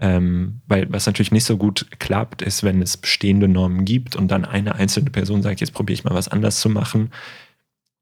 [0.01, 4.31] ähm, weil was natürlich nicht so gut klappt, ist, wenn es bestehende Normen gibt und
[4.31, 7.11] dann eine einzelne Person sagt, jetzt probiere ich mal was anders zu machen,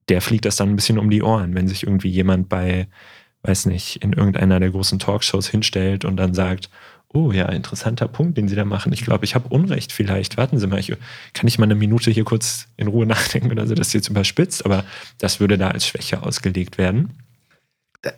[0.08, 2.86] der fliegt das dann ein bisschen um die Ohren, wenn sich irgendwie jemand bei,
[3.42, 6.70] weiß nicht, in irgendeiner der großen Talkshows hinstellt und dann sagt,
[7.12, 8.92] oh ja, interessanter Punkt, den Sie da machen.
[8.92, 10.36] Ich glaube, ich habe Unrecht vielleicht.
[10.36, 10.94] Warten Sie mal, ich,
[11.32, 14.64] kann ich mal eine Minute hier kurz in Ruhe nachdenken oder so, das jetzt überspitzt,
[14.64, 14.84] aber
[15.18, 17.10] das würde da als Schwäche ausgelegt werden.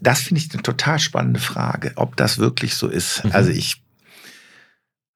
[0.00, 3.24] Das finde ich eine total spannende Frage, ob das wirklich so ist.
[3.24, 3.32] Mhm.
[3.32, 3.82] Also ich,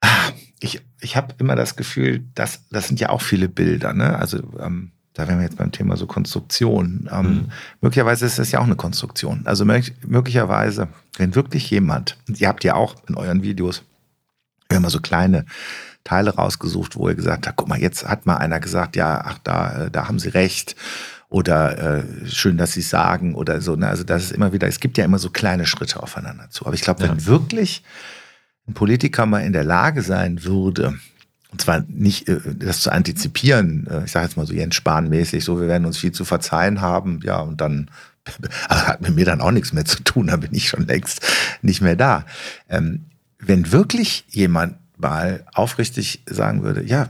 [0.00, 3.92] ah, ich, ich habe immer das Gefühl, dass das sind ja auch viele Bilder.
[3.92, 4.18] Ne?
[4.18, 7.08] Also ähm, da wären wir jetzt beim Thema so Konstruktion.
[7.12, 7.52] Ähm, mhm.
[7.80, 9.42] Möglicherweise ist das ja auch eine Konstruktion.
[9.44, 13.84] Also möglicherweise, wenn wirklich jemand, ihr habt ja auch in euren Videos
[14.70, 15.44] immer so kleine
[16.02, 19.38] Teile rausgesucht, wo ihr gesagt habt, guck mal, jetzt hat mal einer gesagt, ja, ach,
[19.42, 20.74] da, äh, da haben sie recht
[21.34, 23.74] oder äh, schön, dass sie es sagen oder so.
[23.74, 23.88] Ne?
[23.88, 26.64] Also das ist immer wieder, es gibt ja immer so kleine Schritte aufeinander zu.
[26.64, 27.26] Aber ich glaube, wenn ja.
[27.26, 27.82] wirklich
[28.68, 30.94] ein Politiker mal in der Lage sein würde,
[31.50, 35.42] und zwar nicht äh, das zu antizipieren, äh, ich sage jetzt mal so Jens Spahn-mäßig,
[35.42, 37.90] so wir werden uns viel zu verzeihen haben, ja, und dann
[38.68, 41.20] aber hat mit mir dann auch nichts mehr zu tun, da bin ich schon längst
[41.62, 42.26] nicht mehr da.
[42.68, 43.06] Ähm,
[43.40, 47.08] wenn wirklich jemand mal aufrichtig sagen würde, ja,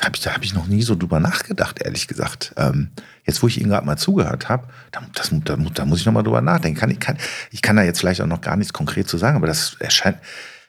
[0.00, 2.54] habe ich, hab ich noch nie so drüber nachgedacht, ehrlich gesagt.
[2.56, 2.90] Ähm,
[3.24, 6.22] jetzt, wo ich Ihnen gerade mal zugehört habe, da, da, da, muss ich noch mal
[6.22, 6.78] drüber nachdenken.
[6.78, 7.18] Kann, ich, kann,
[7.50, 10.18] ich kann da jetzt vielleicht auch noch gar nichts konkret zu sagen, aber das erscheint,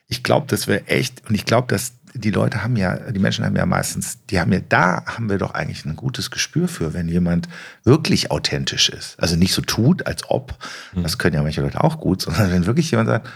[0.08, 3.46] ich glaube, das wäre echt, und ich glaube, dass die Leute haben ja, die Menschen
[3.46, 6.94] haben ja meistens, die haben ja, da haben wir doch eigentlich ein gutes Gespür für,
[6.94, 7.48] wenn jemand
[7.84, 9.18] wirklich authentisch ist.
[9.20, 10.58] Also nicht so tut, als ob,
[10.94, 11.04] mhm.
[11.04, 13.30] das können ja manche Leute auch gut, sondern wenn wirklich jemand sagt,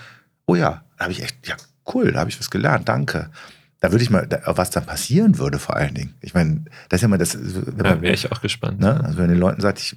[0.45, 1.55] oh ja, da habe ich echt, ja,
[1.93, 3.29] cool, da habe ich was gelernt, danke.
[3.85, 6.15] Da würde ich mal, was dann passieren würde vor allen Dingen.
[6.21, 7.37] Ich meine, das ist ja mal das.
[7.77, 8.79] Da wäre ich auch gespannt.
[8.79, 9.03] Ne?
[9.03, 9.95] Also wenn den Leuten sagt, ich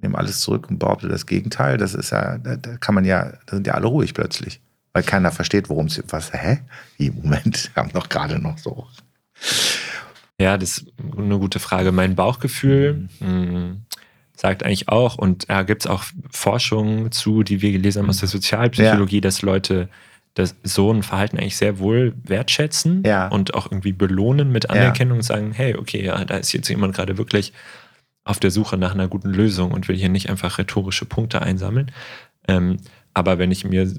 [0.00, 3.32] nehme alles zurück und behaupte das Gegenteil, das ist ja, da, da kann man ja,
[3.46, 4.60] da sind ja alle ruhig plötzlich
[4.92, 6.32] weil keiner versteht, worum es was.
[6.32, 6.60] Hä?
[6.98, 8.86] Im Moment wir haben doch gerade noch so.
[10.38, 11.92] Ja, das ist eine gute Frage.
[11.92, 13.76] Mein Bauchgefühl mh,
[14.36, 18.18] sagt eigentlich auch, und da gibt es auch Forschungen zu, die wir gelesen haben aus
[18.18, 18.32] der mhm.
[18.32, 19.20] Sozialpsychologie, ja.
[19.20, 19.88] dass Leute
[20.34, 23.28] das, so ein Verhalten eigentlich sehr wohl wertschätzen ja.
[23.28, 25.18] und auch irgendwie belohnen mit Anerkennung ja.
[25.18, 27.52] und sagen, hey, okay, ja, da ist jetzt jemand gerade wirklich
[28.24, 31.90] auf der Suche nach einer guten Lösung und will hier nicht einfach rhetorische Punkte einsammeln.
[32.48, 32.78] Ähm,
[33.14, 33.92] aber wenn ich mir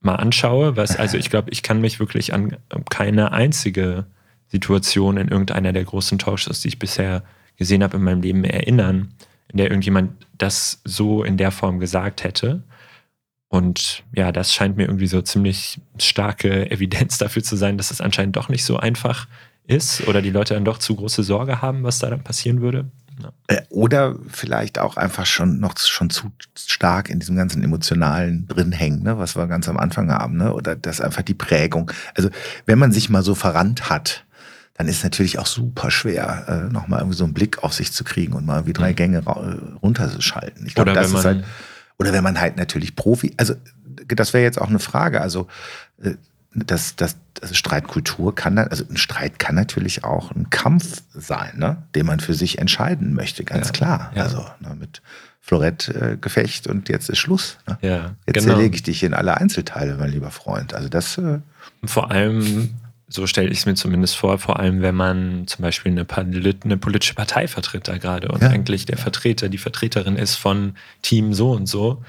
[0.00, 2.56] mal anschaue, was, also ich glaube, ich kann mich wirklich an
[2.90, 4.06] keine einzige
[4.48, 7.22] Situation in irgendeiner der großen Talkshows, die ich bisher
[7.56, 9.14] gesehen habe in meinem Leben, erinnern,
[9.48, 12.62] in der irgendjemand das so in der Form gesagt hätte.
[13.52, 18.00] Und ja, das scheint mir irgendwie so ziemlich starke Evidenz dafür zu sein, dass es
[18.00, 19.28] anscheinend doch nicht so einfach
[19.66, 22.86] ist oder die Leute dann doch zu große Sorge haben, was da dann passieren würde.
[23.22, 23.30] Ja.
[23.48, 28.72] Äh, oder vielleicht auch einfach schon noch schon zu stark in diesem ganzen Emotionalen drin
[28.72, 30.54] hängen, ne, was wir ganz am Anfang haben, ne?
[30.54, 31.90] Oder das einfach die Prägung.
[32.14, 32.30] Also
[32.64, 34.24] wenn man sich mal so verrannt hat,
[34.78, 37.92] dann ist es natürlich auch super schwer, äh, nochmal irgendwie so einen Blick auf sich
[37.92, 38.96] zu kriegen und mal wie drei mhm.
[38.96, 39.22] Gänge
[39.82, 40.66] runterzuschalten.
[40.66, 41.44] Ich glaube, das ist halt,
[41.98, 43.54] oder wenn man halt natürlich Profi, also
[44.08, 45.46] das wäre jetzt auch eine Frage, also
[46.02, 46.14] äh,
[46.54, 51.52] das, das, also Streitkultur kann dann, also ein Streit kann natürlich auch ein Kampf sein,
[51.56, 54.12] ne, den man für sich entscheiden möchte, ganz ja, klar.
[54.14, 54.24] Ja.
[54.24, 55.00] Also ne, mit
[55.40, 57.58] Florettgefecht äh, und jetzt ist Schluss.
[57.66, 57.78] Ne?
[57.80, 58.54] Ja, jetzt genau.
[58.54, 60.74] zerlege ich dich in alle Einzelteile, mein lieber Freund.
[60.74, 61.18] Also das.
[61.18, 61.40] Äh,
[61.84, 62.74] vor allem,
[63.12, 66.06] so stelle ich es mir zumindest vor, vor allem wenn man zum Beispiel eine,
[66.64, 68.48] eine politische Partei vertritt da gerade und ja.
[68.48, 72.02] eigentlich der Vertreter, die Vertreterin ist von Team so und so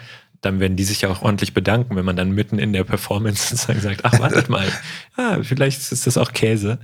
[0.44, 3.50] dann werden die sich ja auch ordentlich bedanken, wenn man dann mitten in der Performance
[3.50, 4.68] sozusagen sagt, ach, wartet mal,
[5.16, 6.80] ah, vielleicht ist das auch Käse.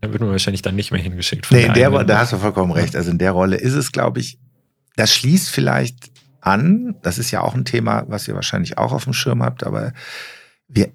[0.00, 1.50] Dann wird man wahrscheinlich dann nicht mehr hingeschickt.
[1.50, 2.96] nee, in der, Rolle, da hast du vollkommen recht.
[2.96, 4.38] Also in der Rolle ist es, glaube ich,
[4.96, 6.10] das schließt vielleicht
[6.40, 6.96] an.
[7.02, 9.92] Das ist ja auch ein Thema, was ihr wahrscheinlich auch auf dem Schirm habt, aber
[10.68, 10.90] wir,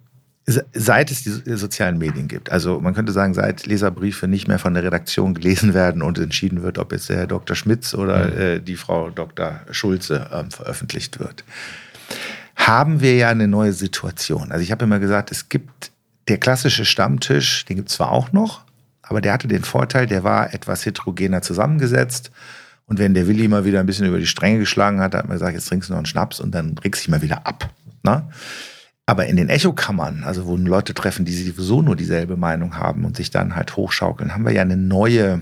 [0.73, 4.73] seit es die sozialen Medien gibt, also man könnte sagen, seit Leserbriefe nicht mehr von
[4.73, 7.55] der Redaktion gelesen werden und entschieden wird, ob jetzt der Herr Dr.
[7.55, 8.37] Schmitz oder mhm.
[8.37, 9.61] äh, die Frau Dr.
[9.71, 11.43] Schulze ähm, veröffentlicht wird
[12.55, 14.51] haben wir ja eine neue Situation.
[14.51, 15.91] Also ich habe immer gesagt, es gibt
[16.27, 18.61] der klassische Stammtisch, den gibt es zwar auch noch,
[19.01, 22.31] aber der hatte den Vorteil, der war etwas heterogener zusammengesetzt.
[22.85, 25.35] Und wenn der Willi mal wieder ein bisschen über die Stränge geschlagen hat, hat man
[25.35, 27.69] gesagt, jetzt trinkst du noch einen Schnaps und dann regst du dich mal wieder ab.
[28.03, 28.29] Na?
[29.05, 33.17] Aber in den Echokammern, also wo Leute treffen, die sowieso nur dieselbe Meinung haben und
[33.17, 35.41] sich dann halt hochschaukeln, haben wir ja eine neue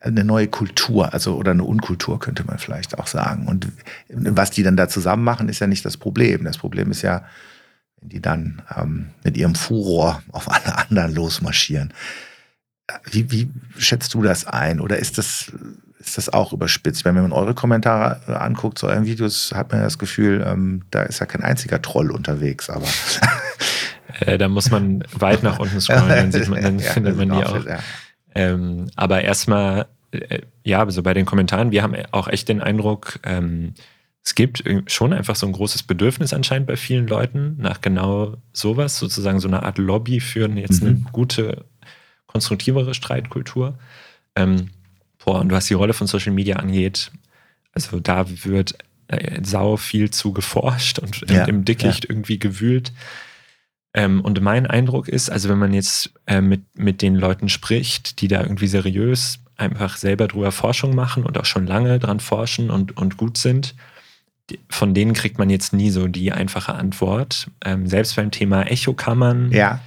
[0.00, 3.48] eine neue Kultur, also oder eine Unkultur könnte man vielleicht auch sagen.
[3.48, 3.68] Und
[4.08, 6.44] was die dann da zusammen machen, ist ja nicht das Problem.
[6.44, 7.24] Das Problem ist ja,
[8.00, 11.92] wenn die dann ähm, mit ihrem Furor auf alle anderen losmarschieren.
[13.10, 14.80] Wie, wie schätzt du das ein?
[14.80, 15.52] Oder ist das,
[15.98, 17.04] ist das auch überspitzt?
[17.04, 21.18] Wenn man eure Kommentare anguckt zu euren Videos, hat man das Gefühl, ähm, da ist
[21.18, 22.86] ja kein einziger Troll unterwegs, aber.
[24.20, 27.28] äh, da muss man weit nach unten scrollen, dann, sieht man, dann ja, findet man
[27.30, 27.64] die auch.
[27.64, 27.78] Ja.
[28.34, 33.18] Ähm, aber erstmal, äh, ja, so bei den Kommentaren, wir haben auch echt den Eindruck,
[33.24, 33.74] ähm,
[34.24, 38.98] es gibt schon einfach so ein großes Bedürfnis anscheinend bei vielen Leuten nach genau sowas,
[38.98, 40.88] sozusagen so eine Art Lobby für jetzt mhm.
[40.88, 41.64] eine gute,
[42.26, 43.78] konstruktivere Streitkultur.
[44.36, 44.68] Ähm,
[45.28, 47.12] boah, und was die Rolle von Social Media angeht,
[47.72, 52.10] also da wird äh, sau viel zu geforscht und ja, im Dickicht ja.
[52.10, 52.92] irgendwie gewühlt.
[53.92, 58.22] Ähm, und mein Eindruck ist, also wenn man jetzt äh, mit, mit den Leuten spricht,
[58.22, 62.70] die da irgendwie seriös einfach selber drüber Forschung machen und auch schon lange dran forschen
[62.70, 63.74] und, und gut sind,
[64.70, 67.50] von denen kriegt man jetzt nie so die einfache Antwort.
[67.66, 69.82] Ähm, selbst beim Thema Echokammern ja.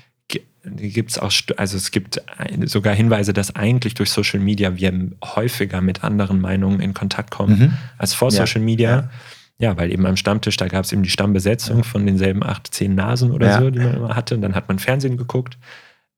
[0.64, 2.22] Gibt es auch, also es gibt
[2.66, 7.60] sogar Hinweise, dass eigentlich durch Social Media wir häufiger mit anderen Meinungen in Kontakt kommen
[7.60, 7.74] mhm.
[7.98, 8.46] als vor ja.
[8.46, 8.90] Social Media.
[8.90, 9.10] Ja.
[9.58, 11.84] Ja, weil eben am Stammtisch, da gab es eben die Stammbesetzung ja.
[11.84, 14.34] von denselben acht, zehn Nasen oder so, die man immer hatte.
[14.34, 15.60] Und dann hat man Fernsehen geguckt,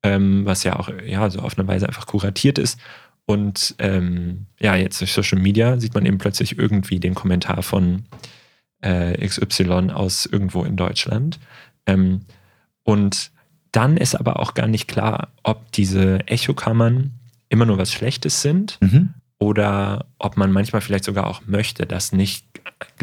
[0.02, 2.80] ähm, was ja auch ja, so auf eine Weise einfach kuratiert ist.
[3.26, 8.04] Und ähm, ja, jetzt durch Social Media sieht man eben plötzlich irgendwie den Kommentar von
[8.80, 11.38] äh, XY aus irgendwo in Deutschland.
[11.84, 12.22] Ähm,
[12.82, 13.30] und
[13.74, 17.10] dann ist aber auch gar nicht klar, ob diese Echokammern
[17.48, 19.14] immer nur was Schlechtes sind mhm.
[19.38, 22.46] oder ob man manchmal vielleicht sogar auch möchte, dass nicht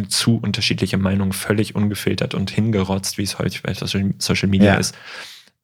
[0.08, 4.80] zu unterschiedliche Meinungen völlig ungefiltert und hingerotzt, wie es heute bei Social Media ja.
[4.80, 4.98] ist,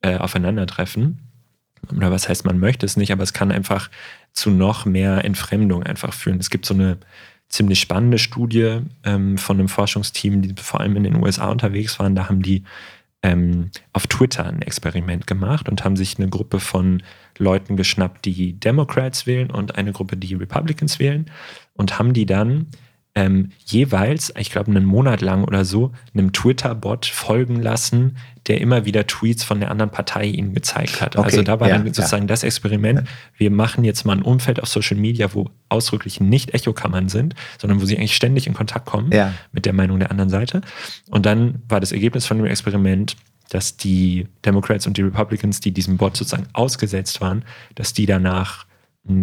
[0.01, 1.19] äh, aufeinandertreffen.
[1.95, 3.89] Oder was heißt, man möchte es nicht, aber es kann einfach
[4.33, 6.39] zu noch mehr Entfremdung einfach führen.
[6.39, 6.97] Es gibt so eine
[7.47, 12.13] ziemlich spannende Studie ähm, von einem Forschungsteam, die vor allem in den USA unterwegs waren.
[12.15, 12.63] Da haben die
[13.23, 17.03] ähm, auf Twitter ein Experiment gemacht und haben sich eine Gruppe von
[17.37, 21.29] Leuten geschnappt, die Democrats wählen und eine Gruppe, die Republicans wählen
[21.73, 22.67] und haben die dann
[23.17, 28.85] ähm, jeweils, ich glaube, einen Monat lang oder so, einem Twitter-Bot folgen lassen, der immer
[28.85, 31.15] wieder Tweets von der anderen Partei ihnen gezeigt hat.
[31.15, 32.27] Okay, also da war ja, dann sozusagen ja.
[32.27, 37.09] das Experiment, wir machen jetzt mal ein Umfeld auf Social Media, wo ausdrücklich nicht Echokammern
[37.09, 39.33] sind, sondern wo sie eigentlich ständig in Kontakt kommen ja.
[39.51, 40.61] mit der Meinung der anderen Seite.
[41.09, 43.15] Und dann war das Ergebnis von dem Experiment,
[43.49, 47.43] dass die Democrats und die Republicans, die diesem Bot sozusagen ausgesetzt waren,
[47.73, 48.67] dass die danach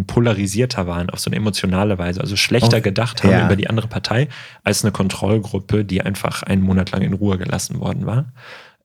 [0.07, 3.45] polarisierter waren auf so eine emotionale Weise, also schlechter oh, gedacht haben ja.
[3.45, 4.27] über die andere Partei
[4.63, 8.33] als eine Kontrollgruppe, die einfach einen Monat lang in Ruhe gelassen worden war.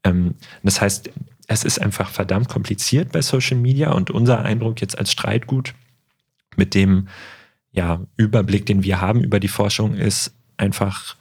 [0.05, 1.11] Ähm, das heißt,
[1.47, 5.75] es ist einfach verdammt kompliziert bei Social Media und unser Eindruck jetzt als Streitgut
[6.57, 7.09] mit dem
[7.73, 11.17] ja, Überblick, den wir haben über die Forschung, ist einfach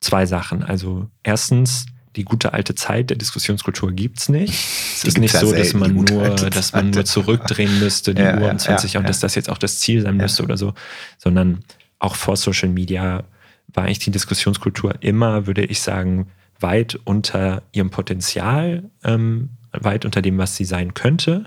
[0.00, 0.62] zwei Sachen.
[0.62, 1.86] Also erstens,
[2.16, 4.52] die gute alte Zeit der Diskussionskultur gibt es nicht.
[4.52, 8.50] Es ist nicht so, dass man nur, dass man nur zurückdrehen müsste, die ja, Uhr
[8.50, 10.74] um 20 ja, ja, und dass das jetzt auch das Ziel sein müsste oder so,
[11.18, 11.64] sondern
[11.98, 13.24] auch vor Social Media
[13.72, 16.28] war eigentlich die Diskussionskultur immer, würde ich sagen,
[16.60, 21.44] weit unter ihrem Potenzial, ähm, weit unter dem, was sie sein könnte.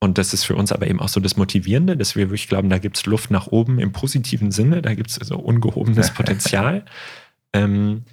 [0.00, 2.70] Und das ist für uns aber eben auch so das Motivierende, dass wir wirklich glauben,
[2.70, 6.84] da gibt es Luft nach oben im positiven Sinne, da gibt es also ungehobenes Potenzial.
[7.52, 8.04] ähm,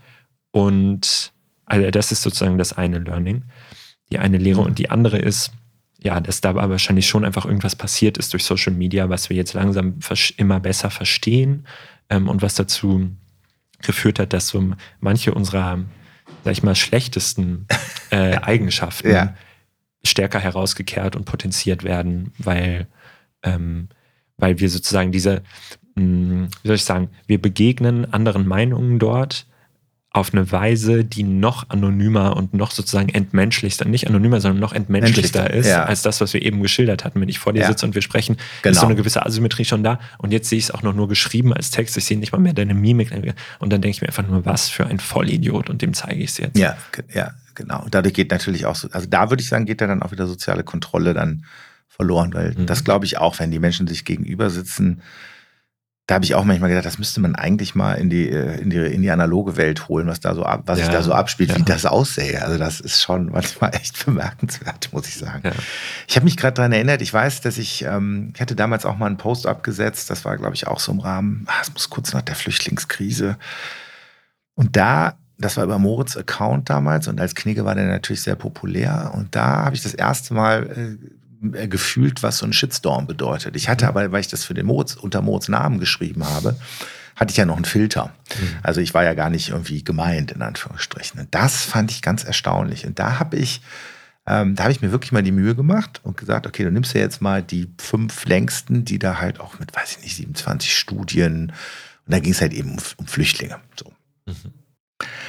[0.52, 1.32] und
[1.68, 3.44] also das ist sozusagen das eine Learning,
[4.10, 4.62] die eine Lehre.
[4.62, 5.52] Und die andere ist,
[6.00, 9.38] ja, dass da aber wahrscheinlich schon einfach irgendwas passiert ist durch Social Media, was wir
[9.38, 10.00] jetzt langsam
[10.38, 11.68] immer besser verstehen
[12.10, 13.12] ähm, und was dazu
[13.82, 15.80] geführt hat, dass so manche unserer,
[16.44, 17.68] sag ich mal, schlechtesten
[18.10, 19.36] äh, Eigenschaften ja.
[20.04, 22.88] stärker herausgekehrt und potenziert werden, weil,
[23.44, 23.90] ähm,
[24.38, 25.44] weil wir sozusagen diese,
[25.96, 29.48] mh, wie soll ich sagen, wir begegnen anderen Meinungen dort
[30.18, 35.52] auf eine Weise, die noch anonymer und noch sozusagen entmenschlichster, nicht anonymer, sondern noch entmenschlichter
[35.52, 35.84] ist, ja.
[35.84, 37.22] als das, was wir eben geschildert hatten.
[37.22, 37.68] Wenn ich vor dir ja.
[37.68, 38.74] sitze und wir sprechen, genau.
[38.74, 40.00] ist so eine gewisse Asymmetrie schon da.
[40.18, 41.98] Und jetzt sehe ich es auch noch nur geschrieben als Text.
[41.98, 43.12] Ich sehe nicht mal mehr deine Mimik.
[43.60, 45.70] Und dann denke ich mir einfach nur, was für ein Vollidiot.
[45.70, 46.58] Und dem zeige ich es jetzt.
[46.58, 46.78] Ja,
[47.14, 47.84] ja, genau.
[47.84, 50.12] Und dadurch geht natürlich auch so, also da würde ich sagen, geht da dann auch
[50.12, 51.46] wieder soziale Kontrolle dann
[51.88, 52.66] verloren, weil mhm.
[52.66, 55.02] das glaube ich auch, wenn die Menschen sich gegenüber sitzen,
[56.08, 58.70] da habe ich auch manchmal gedacht, das müsste man eigentlich mal in die, äh, in
[58.70, 61.12] die, in die analoge Welt holen, was da so ab, was ja, sich da so
[61.12, 61.58] abspielt, ja.
[61.58, 62.42] wie das aussähe.
[62.42, 65.42] Also das ist schon manchmal echt bemerkenswert, muss ich sagen.
[65.44, 65.52] Ja.
[66.08, 68.98] Ich habe mich gerade daran erinnert, ich weiß, dass ich, ähm, ich hatte damals auch
[68.98, 71.90] mal einen Post abgesetzt, das war, glaube ich, auch so im Rahmen, ah, es muss
[71.90, 73.38] kurz nach der Flüchtlingskrise.
[74.56, 78.36] Und da, das war über Moritz Account damals und als Knigge war der natürlich sehr
[78.36, 79.12] populär.
[79.14, 83.56] Und da habe ich das erste Mal äh, gefühlt, was so ein Shitstorm bedeutet.
[83.56, 83.90] Ich hatte mhm.
[83.90, 86.56] aber, weil ich das für den Moritz, unter Moritz Namen geschrieben habe,
[87.16, 88.14] hatte ich ja noch einen Filter.
[88.40, 88.58] Mhm.
[88.64, 91.20] Also ich war ja gar nicht irgendwie gemeint, in Anführungsstrichen.
[91.20, 92.86] Und das fand ich ganz erstaunlich.
[92.86, 93.62] Und da habe ich,
[94.28, 96.94] ähm, da habe ich mir wirklich mal die Mühe gemacht und gesagt, okay, du nimmst
[96.94, 100.76] ja jetzt mal die fünf längsten, die da halt auch mit, weiß ich nicht, 27
[100.76, 101.54] Studien.
[102.06, 103.58] Und da ging es halt eben um, um Flüchtlinge.
[103.76, 103.92] So.
[104.28, 104.54] Mhm.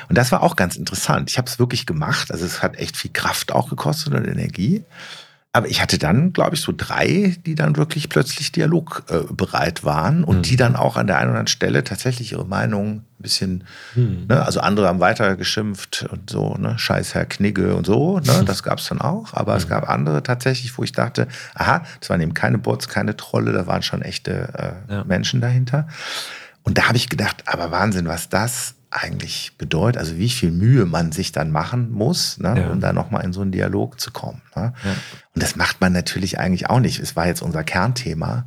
[0.09, 1.31] Und das war auch ganz interessant.
[1.31, 2.31] Ich habe es wirklich gemacht.
[2.31, 4.85] Also es hat echt viel Kraft auch gekostet und Energie.
[5.59, 10.23] Aber ich hatte dann, glaube ich, so drei, die dann wirklich plötzlich dialogbereit äh, waren
[10.23, 10.43] und mhm.
[10.43, 13.65] die dann auch an der einen oder anderen Stelle tatsächlich ihre Meinung ein bisschen,
[13.97, 14.27] mhm.
[14.29, 18.45] ne, also andere haben weiter geschimpft und so, ne, scheiß Herr Knigge und so, ne,
[18.47, 19.35] das gab es dann auch.
[19.35, 19.59] Aber mhm.
[19.59, 23.51] es gab andere tatsächlich, wo ich dachte, aha, das waren eben keine Bots, keine Trolle,
[23.51, 25.05] da waren schon echte äh, ja.
[25.05, 25.89] Menschen dahinter.
[26.63, 30.87] Und da habe ich gedacht, aber Wahnsinn, was das eigentlich bedeutet, also wie viel Mühe
[30.87, 32.71] man sich dann machen muss, ne, ja.
[32.71, 34.41] um da nochmal in so einen Dialog zu kommen.
[34.57, 34.73] Ne?
[34.85, 34.91] Ja.
[35.35, 36.99] Und das macht man natürlich eigentlich auch nicht.
[36.99, 38.47] Es war jetzt unser Kernthema.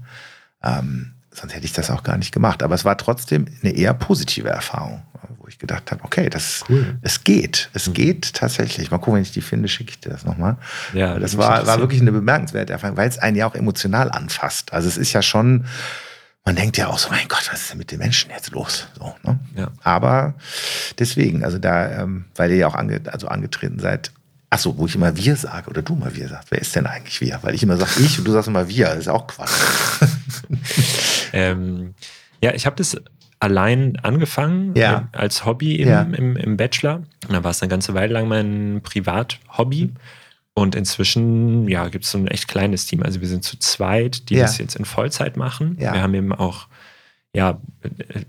[0.63, 2.63] Ähm, sonst hätte ich das auch gar nicht gemacht.
[2.63, 5.03] Aber es war trotzdem eine eher positive Erfahrung,
[5.37, 6.97] wo ich gedacht habe, okay, das, cool.
[7.01, 7.69] es geht.
[7.73, 7.93] Es mhm.
[7.93, 8.89] geht tatsächlich.
[8.89, 10.57] Mal gucken, wenn ich die finde, schicke ich dir das nochmal.
[10.93, 14.73] Ja, das war, war wirklich eine bemerkenswerte Erfahrung, weil es einen ja auch emotional anfasst.
[14.73, 15.65] Also es ist ja schon,
[16.45, 18.87] man denkt ja auch so, mein Gott, was ist denn mit den Menschen jetzt los?
[18.97, 19.39] So, ne?
[19.55, 19.71] ja.
[19.83, 20.33] Aber
[20.97, 24.11] deswegen, also da, ähm, weil ihr ja auch ange, also angetreten seid,
[24.53, 26.51] Ach so, wo ich immer wir sage oder du mal wir sagst.
[26.51, 27.39] Wer ist denn eigentlich wir?
[27.41, 28.87] Weil ich immer sage ich und du sagst immer wir.
[28.87, 29.49] Das ist auch Quatsch.
[31.33, 31.95] ähm,
[32.43, 32.97] ja, ich habe das
[33.39, 35.09] allein angefangen ja.
[35.13, 36.01] äh, als Hobby im, ja.
[36.01, 37.03] im, im, Bachelor.
[37.29, 39.93] Da war es eine ganze Weile lang mein Privathobby.
[40.53, 43.03] Und inzwischen, ja, gibt es so ein echt kleines Team.
[43.03, 44.43] Also wir sind zu zweit, die ja.
[44.43, 45.77] das jetzt in Vollzeit machen.
[45.93, 46.67] Wir haben eben auch
[47.33, 47.61] ja,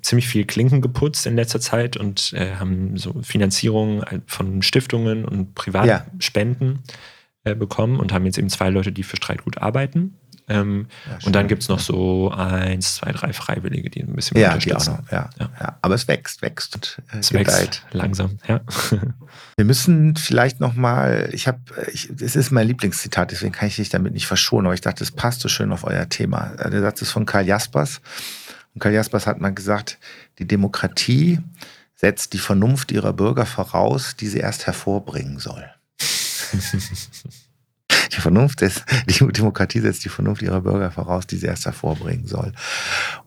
[0.01, 5.55] ziemlich viel Klinken geputzt in letzter Zeit und äh, haben so Finanzierung von Stiftungen und
[5.55, 6.79] Privatspenden
[7.45, 7.53] ja.
[7.53, 10.19] äh, bekommen und haben jetzt eben zwei Leute, die für Streitgut arbeiten.
[10.49, 14.39] Ähm, ja, und dann gibt es noch so eins, zwei, drei Freiwillige, die ein bisschen
[14.39, 14.93] ja, unterstützen.
[14.93, 15.51] Die auch noch, ja, ja.
[15.61, 15.79] ja.
[15.81, 18.61] Aber es wächst, wächst und äh, es wächst langsam, ja.
[19.57, 21.61] Wir müssen vielleicht noch mal, ich habe,
[21.93, 25.13] es ist mein Lieblingszitat, deswegen kann ich dich damit nicht verschonen, aber ich dachte, es
[25.13, 26.57] passt so schön auf euer Thema.
[26.57, 28.01] Der Satz ist von Karl Jaspers.
[28.75, 29.99] Und Karl Jaspers hat mal gesagt,
[30.39, 31.41] die Demokratie
[31.95, 35.71] setzt die Vernunft ihrer Bürger voraus, die sie erst hervorbringen soll.
[38.13, 42.27] die Vernunft ist, die Demokratie setzt die Vernunft ihrer Bürger voraus, die sie erst hervorbringen
[42.27, 42.53] soll.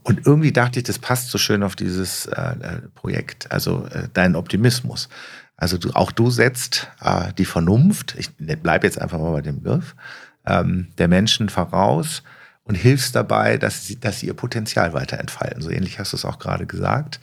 [0.03, 4.07] Und irgendwie dachte ich, das passt so schön auf dieses äh, äh Projekt, also äh,
[4.13, 5.09] dein Optimismus.
[5.57, 9.61] Also du, auch du setzt äh, die Vernunft, ich bleibe jetzt einfach mal bei dem
[9.61, 9.95] Begriff,
[10.45, 12.23] ähm, der Menschen voraus,
[12.65, 15.61] und hilfst dabei, dass sie, dass sie ihr Potenzial weiter entfalten.
[15.61, 17.19] So ähnlich hast du es auch gerade gesagt.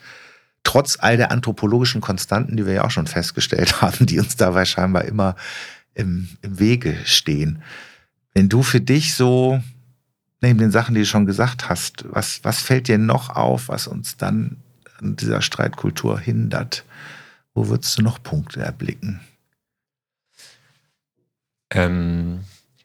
[0.63, 4.65] Trotz all der anthropologischen Konstanten, die wir ja auch schon festgestellt haben, die uns dabei
[4.65, 5.35] scheinbar immer
[5.95, 7.61] im, im Wege stehen.
[8.33, 9.61] Wenn du für dich so,
[10.41, 13.87] neben den Sachen, die du schon gesagt hast, was, was fällt dir noch auf, was
[13.87, 14.57] uns dann
[14.99, 16.83] an dieser Streitkultur hindert?
[17.53, 19.19] Wo würdest du noch Punkte erblicken?
[21.69, 22.41] Ähm,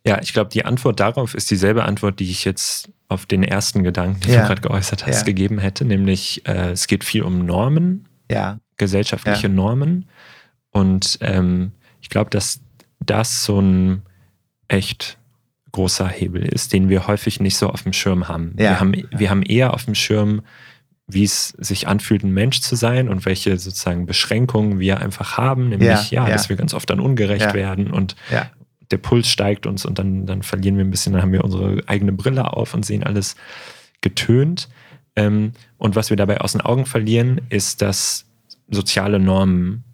[0.07, 3.83] ja, ich glaube, die Antwort darauf ist dieselbe Antwort, die ich jetzt auf den ersten
[3.83, 4.41] Gedanken, den ja.
[4.43, 5.25] du gerade geäußert hast, ja.
[5.25, 8.59] gegeben hätte, nämlich äh, es geht viel um Normen, ja.
[8.77, 10.09] gesellschaftliche Normen.
[10.71, 12.61] Und ähm, ich glaube, dass
[13.01, 14.03] das so ein
[14.69, 15.19] echt
[15.73, 18.53] großer Hebel ist, den wir häufig nicht so auf dem Schirm haben.
[18.71, 20.43] Wir, haben wir haben eher auf dem Schirm,
[21.07, 25.71] wie es sich anfühlt, ein Mensch zu sein und welche sozusagen Beschränkungen wir einfach haben,
[25.71, 28.15] nämlich ja, ja dass wir ganz oft dann ungerecht werden und
[28.91, 31.83] der Puls steigt uns und dann, dann verlieren wir ein bisschen, dann haben wir unsere
[31.87, 33.37] eigene Brille auf und sehen alles
[34.01, 34.69] getönt.
[35.17, 38.27] Ähm, und was wir dabei aus den Augen verlieren, ist, dass
[38.71, 39.85] soziale Normen,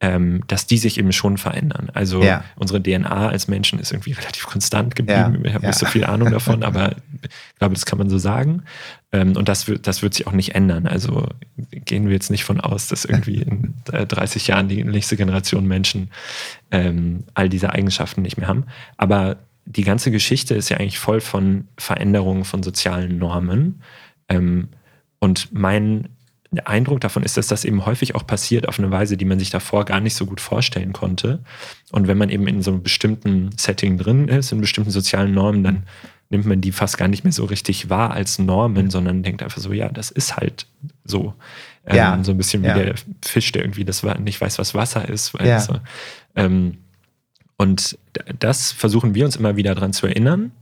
[0.00, 1.90] ähm, dass die sich eben schon verändern.
[1.94, 2.44] Also ja.
[2.56, 5.40] unsere DNA als Menschen ist irgendwie relativ konstant geblieben.
[5.42, 5.44] Ja.
[5.44, 5.68] Ich habe ja.
[5.70, 8.64] nicht so viel Ahnung davon, aber ich glaube, das kann man so sagen.
[9.12, 10.86] Ähm, und das wird, das wird sich auch nicht ändern.
[10.86, 15.66] Also gehen wir jetzt nicht von aus, dass irgendwie in 30 Jahren die nächste Generation
[15.66, 16.10] Menschen
[16.70, 18.64] ähm, all diese Eigenschaften nicht mehr haben.
[18.96, 19.36] Aber
[19.66, 23.80] die ganze Geschichte ist ja eigentlich voll von Veränderungen von sozialen Normen.
[24.28, 24.68] Ähm,
[25.18, 26.08] und mein
[26.60, 29.50] Eindruck davon ist, dass das eben häufig auch passiert auf eine Weise, die man sich
[29.50, 31.40] davor gar nicht so gut vorstellen konnte.
[31.92, 35.62] Und wenn man eben in so einem bestimmten Setting drin ist, in bestimmten sozialen Normen,
[35.62, 35.82] dann
[36.30, 39.60] nimmt man die fast gar nicht mehr so richtig wahr als Normen, sondern denkt einfach
[39.60, 40.66] so, ja, das ist halt
[41.04, 41.34] so.
[41.86, 42.18] Ähm, ja.
[42.22, 42.74] So ein bisschen wie ja.
[42.74, 45.34] der Fisch, der irgendwie das nicht weiß, was Wasser ist.
[45.42, 45.60] Ja.
[45.60, 45.78] So.
[46.34, 46.78] Ähm,
[47.56, 47.98] und
[48.38, 50.52] das versuchen wir uns immer wieder daran zu erinnern,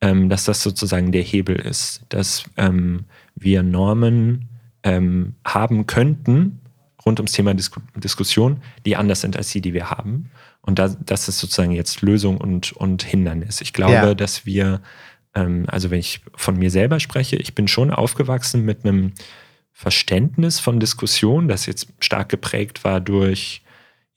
[0.00, 3.04] ähm, dass das sozusagen der Hebel ist, dass ähm,
[3.36, 4.48] wir Normen
[4.82, 6.60] ähm, haben könnten
[7.04, 10.30] rund ums Thema Disku Diskussion, die anders sind als die, die wir haben.
[10.60, 13.60] Und da, das ist sozusagen jetzt Lösung und, und Hindernis.
[13.60, 14.14] Ich glaube, ja.
[14.14, 14.82] dass wir,
[15.34, 19.12] ähm, also wenn ich von mir selber spreche, ich bin schon aufgewachsen mit einem
[19.72, 23.62] Verständnis von Diskussion, das jetzt stark geprägt war durch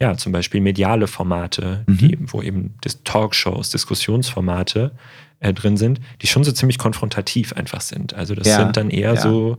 [0.01, 1.97] ja, zum Beispiel mediale Formate, mhm.
[1.97, 4.91] die, wo eben Talkshows, Diskussionsformate
[5.39, 8.13] äh, drin sind, die schon so ziemlich konfrontativ einfach sind.
[8.13, 9.21] Also das ja, sind dann eher ja.
[9.21, 9.57] so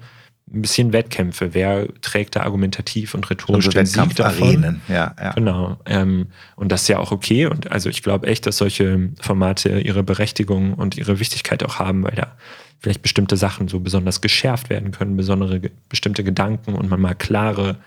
[0.53, 1.55] ein bisschen Wettkämpfe.
[1.55, 4.81] Wer trägt da argumentativ und rhetorisch also den Sieg davon?
[4.89, 5.33] Ja, ja.
[5.33, 5.79] Genau.
[5.87, 6.27] Ähm,
[6.57, 7.47] und das ist ja auch okay.
[7.47, 12.05] Und also ich glaube echt, dass solche Formate ihre Berechtigung und ihre Wichtigkeit auch haben,
[12.05, 12.37] weil da
[12.81, 17.79] vielleicht bestimmte Sachen so besonders geschärft werden können, besondere bestimmte Gedanken und man mal klare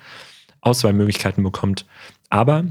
[0.61, 1.85] Auswahlmöglichkeiten bekommt.
[2.29, 2.65] Aber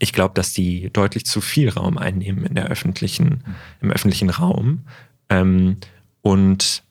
[0.00, 3.44] ich glaube, dass die deutlich zu viel Raum einnehmen in der öffentlichen,
[3.80, 4.80] im öffentlichen Raum.
[5.28, 5.76] Ähm,
[6.22, 6.82] und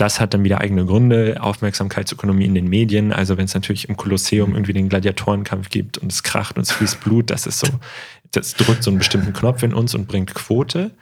[0.00, 3.12] das hat dann wieder eigene Gründe, Aufmerksamkeitsökonomie in den Medien.
[3.12, 6.72] Also wenn es natürlich im Kolosseum irgendwie den Gladiatorenkampf gibt und es kracht und es
[6.72, 7.68] fließt Blut, das ist so,
[8.30, 10.92] das drückt so einen bestimmten Knopf in uns und bringt Quote.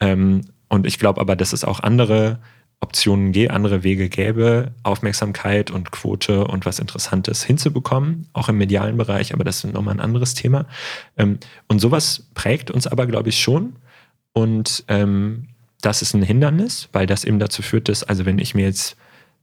[0.00, 2.40] Ähm, und ich glaube aber, dass es auch andere
[2.80, 9.34] Optionen andere Wege gäbe, Aufmerksamkeit und Quote und was Interessantes hinzubekommen, auch im medialen Bereich,
[9.34, 10.66] aber das ist nochmal ein anderes Thema.
[11.16, 11.38] Ähm,
[11.68, 13.76] und sowas prägt uns aber, glaube ich, schon.
[14.32, 15.49] Und ähm,
[15.80, 18.96] das ist ein Hindernis, weil das eben dazu führt, dass, also wenn ich mir jetzt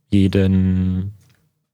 [0.10, 1.14] jeden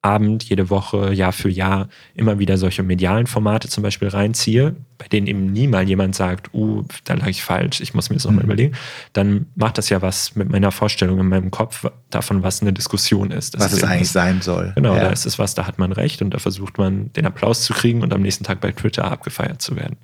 [0.03, 5.07] Abend, jede Woche, Jahr für Jahr immer wieder solche medialen Formate zum Beispiel reinziehe, bei
[5.07, 8.26] denen eben nie mal jemand sagt, uh, da lag ich falsch, ich muss mir das
[8.26, 8.51] nochmal mhm.
[8.51, 8.76] überlegen,
[9.14, 13.32] dann macht das ja was mit meiner Vorstellung in meinem Kopf davon, was eine Diskussion
[13.32, 13.53] ist.
[13.53, 14.74] Das was ist es eigentlich sein soll.
[14.76, 15.03] Genau, ja.
[15.03, 17.74] da ist es was, da hat man recht und da versucht man den Applaus zu
[17.74, 19.95] kriegen und am nächsten Tag bei Twitter abgefeiert zu werden.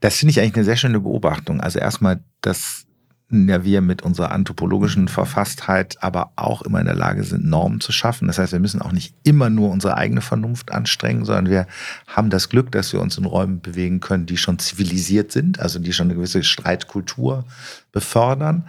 [0.00, 1.60] Das finde ich eigentlich eine sehr schöne Beobachtung.
[1.60, 2.86] Also erstmal, dass
[3.30, 7.92] ja wir mit unserer anthropologischen Verfasstheit aber auch immer in der Lage sind, Normen zu
[7.92, 8.26] schaffen.
[8.26, 11.66] Das heißt, wir müssen auch nicht immer nur unsere eigene Vernunft anstrengen, sondern wir
[12.06, 15.78] haben das Glück, dass wir uns in Räumen bewegen können, die schon zivilisiert sind, also
[15.78, 17.44] die schon eine gewisse Streitkultur
[17.92, 18.64] befördern.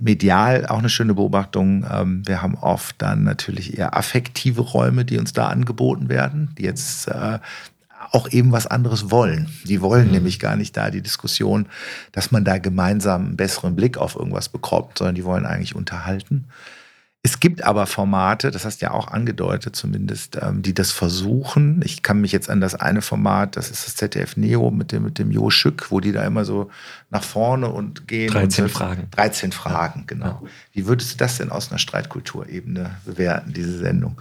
[0.00, 1.86] Medial auch eine schöne Beobachtung.
[1.90, 6.64] Ähm, wir haben oft dann natürlich eher affektive Räume, die uns da angeboten werden, die
[6.64, 7.38] jetzt äh,
[8.12, 9.48] auch eben was anderes wollen.
[9.64, 10.12] Die wollen mhm.
[10.12, 11.66] nämlich gar nicht da die Diskussion,
[12.12, 16.46] dass man da gemeinsam einen besseren Blick auf irgendwas bekommt, sondern die wollen eigentlich unterhalten.
[17.24, 21.80] Es gibt aber Formate, das hast du ja auch angedeutet zumindest, ähm, die das versuchen.
[21.84, 25.04] Ich kann mich jetzt an das eine Format, das ist das ZDF Neo mit dem,
[25.04, 26.68] mit dem Jo Schück, wo die da immer so
[27.10, 28.32] nach vorne und gehen.
[28.32, 29.08] 13 und Fragen.
[29.12, 30.26] 13 Fragen, genau.
[30.26, 30.42] Ja.
[30.72, 34.20] Wie würdest du das denn aus einer Streitkulturebene bewerten, diese Sendung?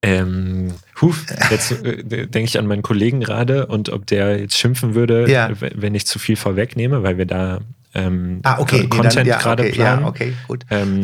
[0.00, 4.94] Ähm, huf, jetzt äh, denke ich an meinen Kollegen gerade und ob der jetzt schimpfen
[4.94, 5.50] würde, ja.
[5.58, 7.60] wenn ich zu viel vorwegnehme, weil wir da
[7.94, 8.86] ähm, ah, okay.
[8.88, 10.02] Content ja, gerade okay, planen.
[10.02, 10.64] Ja, okay, gut.
[10.70, 11.02] Ähm,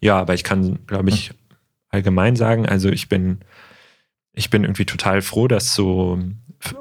[0.00, 1.32] ja, aber ich kann, glaube ich,
[1.90, 3.40] allgemein sagen, also ich bin,
[4.32, 6.18] ich bin irgendwie total froh, dass so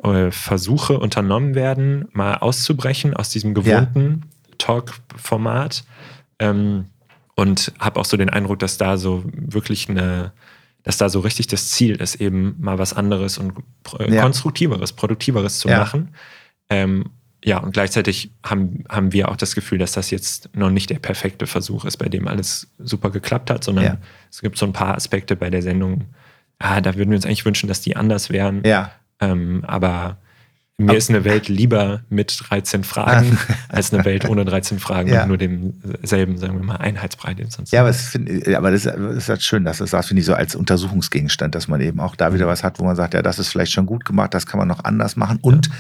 [0.04, 4.24] äh, Versuche unternommen werden, mal auszubrechen aus diesem gewohnten
[4.58, 5.84] Talk-Format.
[6.40, 6.86] Ähm,
[7.36, 10.34] und habe auch so den Eindruck, dass da so wirklich eine
[10.84, 13.54] dass da so richtig das Ziel ist, eben mal was anderes und
[14.00, 14.22] äh, ja.
[14.22, 15.80] konstruktiveres, produktiveres zu ja.
[15.80, 16.16] machen.
[16.70, 17.12] Ähm,
[17.44, 21.00] ja, und gleichzeitig haben, haben wir auch das Gefühl, dass das jetzt noch nicht der
[21.00, 23.98] perfekte Versuch ist, bei dem alles super geklappt hat, sondern ja.
[24.30, 26.06] es gibt so ein paar Aspekte bei der Sendung,
[26.60, 28.62] ah, da würden wir uns eigentlich wünschen, dass die anders wären.
[28.66, 28.92] Ja.
[29.22, 30.18] Ähm, aber
[30.80, 33.38] mir ist eine Welt lieber mit 13 Fragen
[33.70, 35.24] als eine Welt ohne 13 Fragen ja.
[35.24, 37.34] und nur demselben, sagen wir mal, Einheitsbrei.
[37.34, 40.26] Den sonst ja, aber, find, aber das, ist halt schön, dass das, das finde ich
[40.26, 42.50] so als Untersuchungsgegenstand, dass man eben auch da wieder mhm.
[42.50, 44.68] was hat, wo man sagt, ja, das ist vielleicht schon gut gemacht, das kann man
[44.68, 45.40] noch anders machen.
[45.42, 45.74] Und ja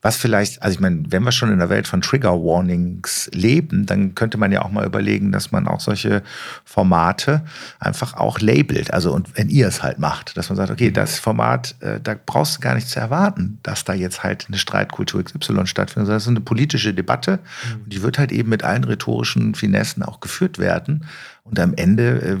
[0.00, 3.84] was vielleicht, also ich meine, wenn wir schon in der Welt von Trigger Warnings leben,
[3.84, 6.22] dann könnte man ja auch mal überlegen, dass man auch solche
[6.64, 7.42] Formate
[7.80, 8.92] einfach auch labelt.
[8.92, 12.14] Also und wenn ihr es halt macht, dass man sagt, okay, das Format, äh, da
[12.14, 16.10] brauchst du gar nicht zu erwarten, dass da jetzt halt eine Streitkultur XY stattfindet.
[16.10, 17.82] Das ist eine politische Debatte mhm.
[17.82, 21.06] und die wird halt eben mit allen rhetorischen Finessen auch geführt werden.
[21.42, 22.36] Und am Ende äh,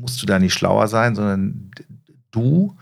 [0.00, 1.70] musst du da nicht schlauer sein, sondern
[2.32, 2.76] du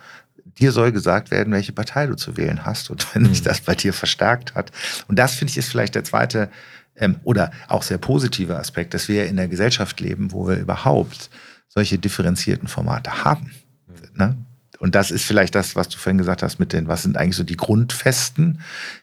[0.58, 3.28] dir soll gesagt werden, welche Partei du zu wählen hast und wenn mhm.
[3.28, 4.70] sich das bei dir verstärkt hat.
[5.08, 6.50] Und das finde ich ist vielleicht der zweite
[6.96, 11.30] ähm, oder auch sehr positive Aspekt, dass wir in der Gesellschaft leben, wo wir überhaupt
[11.68, 13.52] solche differenzierten Formate haben.
[13.86, 14.18] Mhm.
[14.18, 14.36] Ne?
[14.78, 17.36] Und das ist vielleicht das, was du vorhin gesagt hast mit den, was sind eigentlich
[17.36, 18.60] so die Grundfesten,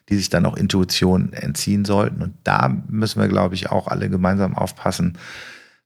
[0.08, 2.22] die sich dann auch Intuition entziehen sollten.
[2.22, 5.18] Und da müssen wir, glaube ich, auch alle gemeinsam aufpassen,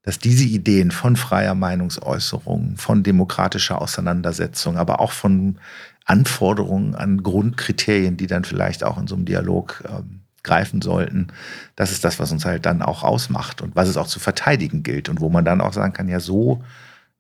[0.07, 5.59] dass diese Ideen von freier Meinungsäußerung, von demokratischer Auseinandersetzung, aber auch von
[6.05, 11.27] Anforderungen an Grundkriterien, die dann vielleicht auch in so einem Dialog ähm, greifen sollten,
[11.75, 14.85] das ist das, was uns halt dann auch ausmacht und was es auch zu verteidigen
[14.85, 16.63] gilt und wo man dann auch sagen kann, ja, so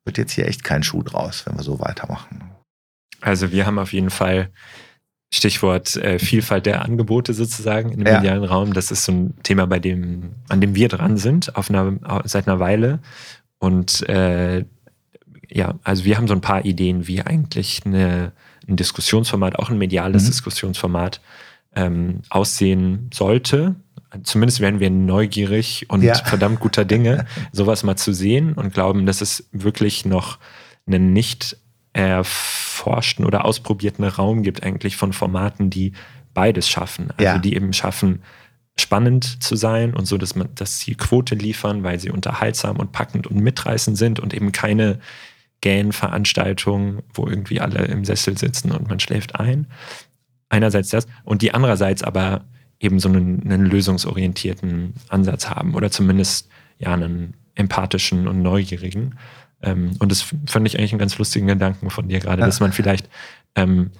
[0.04, 2.52] wird jetzt hier echt kein Schuh draus, wenn wir so weitermachen.
[3.20, 4.50] Also wir haben auf jeden Fall
[5.36, 8.16] Stichwort äh, Vielfalt der Angebote sozusagen im ja.
[8.16, 8.72] medialen Raum.
[8.72, 12.48] Das ist so ein Thema, bei dem, an dem wir dran sind, auf einer, seit
[12.48, 13.00] einer Weile.
[13.58, 14.64] Und äh,
[15.48, 18.32] ja, also wir haben so ein paar Ideen, wie eigentlich eine,
[18.66, 20.28] ein Diskussionsformat, auch ein mediales mhm.
[20.28, 21.20] Diskussionsformat
[21.74, 23.74] ähm, aussehen sollte.
[24.22, 26.14] Zumindest werden wir neugierig und ja.
[26.14, 30.38] verdammt guter Dinge, sowas mal zu sehen und glauben, dass es wirklich noch
[30.86, 31.58] einen nicht
[31.96, 35.92] erforschten oder ausprobierten Raum gibt eigentlich von Formaten, die
[36.34, 37.08] beides schaffen.
[37.16, 37.38] Also ja.
[37.38, 38.22] die eben schaffen,
[38.78, 42.92] spannend zu sein und so, dass man, dass sie Quote liefern, weil sie unterhaltsam und
[42.92, 45.00] packend und mitreißend sind und eben keine
[45.62, 49.66] Gähn-Veranstaltung, wo irgendwie alle im Sessel sitzen und man schläft ein.
[50.50, 52.44] Einerseits das und die andererseits aber
[52.78, 59.14] eben so einen, einen lösungsorientierten Ansatz haben oder zumindest ja einen empathischen und neugierigen.
[59.66, 62.72] Ähm, und das fand ich eigentlich einen ganz lustigen Gedanken von dir gerade, dass man
[62.72, 63.10] vielleicht
[63.56, 63.90] ähm,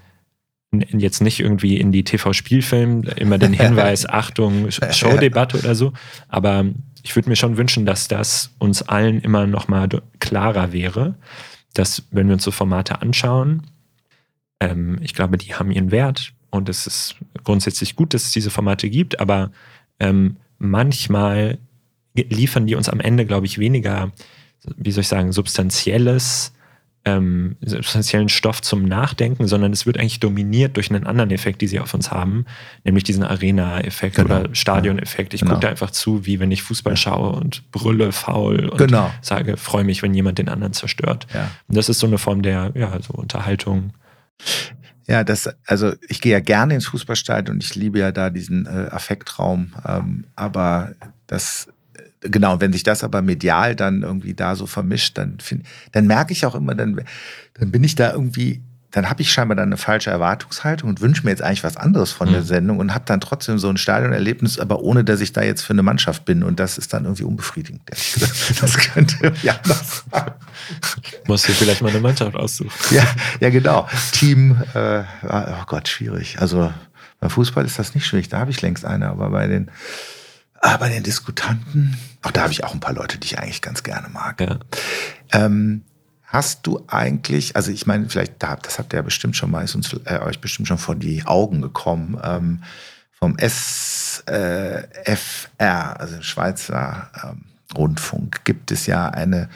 [0.72, 5.92] jetzt nicht irgendwie in die TV-Spielfilm immer den Hinweis, Achtung, Showdebatte oder so,
[6.28, 6.64] aber
[7.02, 9.88] ich würde mir schon wünschen, dass das uns allen immer noch mal
[10.20, 11.16] klarer wäre,
[11.74, 13.62] dass wenn wir uns so Formate anschauen,
[14.60, 18.50] ähm, ich glaube, die haben ihren Wert und es ist grundsätzlich gut, dass es diese
[18.50, 19.50] Formate gibt, aber
[19.98, 21.58] ähm, manchmal
[22.14, 24.10] liefern die uns am Ende, glaube ich, weniger,
[24.76, 26.52] wie soll ich sagen, substanzielles
[27.06, 31.68] ähm, substanziellen Stoff zum Nachdenken, sondern es wird eigentlich dominiert durch einen anderen Effekt, die
[31.68, 32.46] sie auf uns haben,
[32.82, 34.40] nämlich diesen Arena-Effekt genau.
[34.40, 35.32] oder Stadion-Effekt.
[35.32, 35.52] Ich genau.
[35.52, 39.12] gucke da einfach zu, wie wenn ich Fußball schaue und brülle faul und genau.
[39.22, 41.28] sage, freue mich, wenn jemand den anderen zerstört.
[41.32, 41.48] Ja.
[41.68, 43.92] Und das ist so eine Form der ja, so Unterhaltung.
[45.06, 48.66] Ja, das, also ich gehe ja gerne ins Fußballstadion und ich liebe ja da diesen
[48.66, 49.74] äh, Affektraum.
[49.86, 50.90] Ähm, aber
[51.28, 51.68] das
[52.30, 56.32] genau, wenn sich das aber medial dann irgendwie da so vermischt, dann, find, dann merke
[56.32, 57.00] ich auch immer, dann,
[57.54, 61.24] dann bin ich da irgendwie, dann habe ich scheinbar dann eine falsche Erwartungshaltung und wünsche
[61.24, 62.32] mir jetzt eigentlich was anderes von mhm.
[62.32, 65.62] der Sendung und habe dann trotzdem so ein Stadionerlebnis, aber ohne, dass ich da jetzt
[65.62, 66.42] für eine Mannschaft bin.
[66.42, 67.82] Und das ist dann irgendwie unbefriedigend.
[68.60, 70.30] Das könnte anders sein.
[71.26, 72.72] Musst du vielleicht mal eine Mannschaft aussuchen.
[72.90, 73.04] Ja,
[73.40, 73.88] ja genau.
[74.12, 76.40] Team, äh, oh Gott, schwierig.
[76.40, 76.72] Also
[77.20, 79.70] beim Fußball ist das nicht schwierig, da habe ich längst eine, aber bei den
[80.66, 83.62] aber bei den Diskutanten, auch da habe ich auch ein paar Leute, die ich eigentlich
[83.62, 84.40] ganz gerne mag.
[84.40, 84.58] Ja.
[85.32, 85.82] Ähm,
[86.24, 89.74] hast du eigentlich, also ich meine, vielleicht, das habt ihr ja bestimmt schon mal, ist
[89.74, 92.62] uns äh, euch bestimmt schon vor die Augen gekommen, ähm,
[93.12, 94.26] vom SFR,
[96.00, 97.44] also Schweizer ähm,
[97.76, 99.48] Rundfunk, gibt es ja eine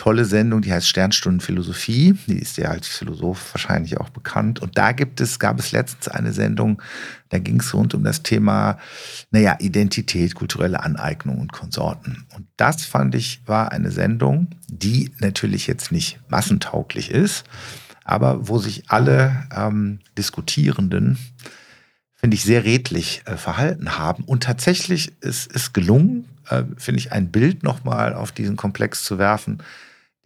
[0.00, 2.14] tolle Sendung, die heißt Sternstunden Philosophie.
[2.26, 4.58] Die ist ja als Philosoph wahrscheinlich auch bekannt.
[4.58, 6.80] Und da gibt es, gab es letztens eine Sendung,
[7.28, 8.78] da ging es rund um das Thema,
[9.30, 12.24] naja, Identität, kulturelle Aneignung und Konsorten.
[12.34, 17.44] Und das fand ich, war eine Sendung, die natürlich jetzt nicht massentauglich ist,
[18.02, 21.18] aber wo sich alle ähm, Diskutierenden
[22.16, 24.24] finde ich, sehr redlich äh, verhalten haben.
[24.24, 29.18] Und tatsächlich ist es gelungen, äh, finde ich, ein Bild nochmal auf diesen Komplex zu
[29.18, 29.62] werfen,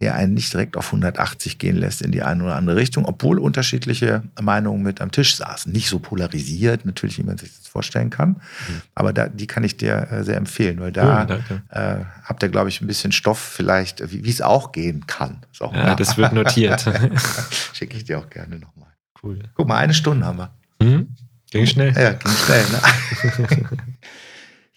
[0.01, 3.39] der einen nicht direkt auf 180 gehen lässt in die eine oder andere Richtung, obwohl
[3.39, 5.71] unterschiedliche Meinungen mit am Tisch saßen.
[5.71, 8.29] Nicht so polarisiert, natürlich, wie man sich das vorstellen kann.
[8.29, 8.81] Mhm.
[8.93, 12.49] Aber da, die kann ich dir äh, sehr empfehlen, weil da oh, äh, habt ihr,
[12.49, 15.45] glaube ich, ein bisschen Stoff vielleicht, wie es auch gehen kann.
[15.53, 16.85] So, ja, ja, das wird notiert.
[17.73, 18.89] Schicke ich dir auch gerne nochmal.
[19.23, 19.39] Cool.
[19.53, 20.51] Guck mal, eine Stunde haben wir.
[20.81, 21.07] Mhm.
[21.51, 21.93] Ging schnell.
[21.93, 22.65] Ja, ging schnell.
[22.69, 23.67] Ne?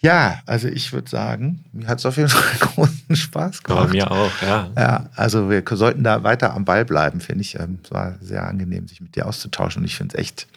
[0.01, 3.93] Ja, also ich würde sagen, mir hat es auf jeden Fall großen Spaß gemacht.
[3.93, 4.69] Ja, mir auch, ja.
[4.77, 7.59] Ja, also wir sollten da weiter am Ball bleiben, finde ich.
[7.59, 10.47] Ähm, es war sehr angenehm, sich mit dir auszutauschen und ich finde es echt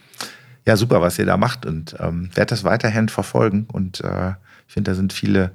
[0.65, 4.35] ja, super, was ihr da macht und ähm, werde das weiterhin verfolgen und äh,
[4.69, 5.51] ich finde, da sind viele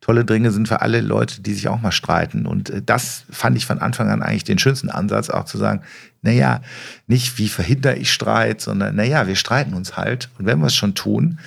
[0.00, 2.46] tolle Dinge sind für alle Leute, die sich auch mal streiten.
[2.46, 5.82] Und äh, das fand ich von Anfang an eigentlich den schönsten Ansatz, auch zu sagen,
[6.22, 6.62] naja,
[7.06, 10.28] nicht wie verhindere ich Streit, sondern naja, wir streiten uns halt.
[10.38, 11.38] Und wenn wir es schon tun,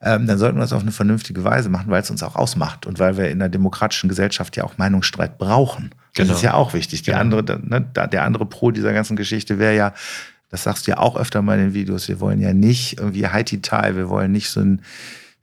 [0.00, 2.86] ähm, dann sollten wir das auf eine vernünftige Weise machen, weil es uns auch ausmacht
[2.86, 5.90] und weil wir in einer demokratischen Gesellschaft ja auch Meinungsstreit brauchen.
[6.14, 6.36] Das genau.
[6.36, 7.02] ist ja auch wichtig.
[7.04, 7.18] Genau.
[7.18, 9.94] andere, ne, der andere Pro dieser ganzen Geschichte wäre ja,
[10.50, 13.26] das sagst du ja auch öfter mal in den Videos, wir wollen ja nicht irgendwie
[13.26, 14.82] Haiti-Tai, wir wollen nicht so ein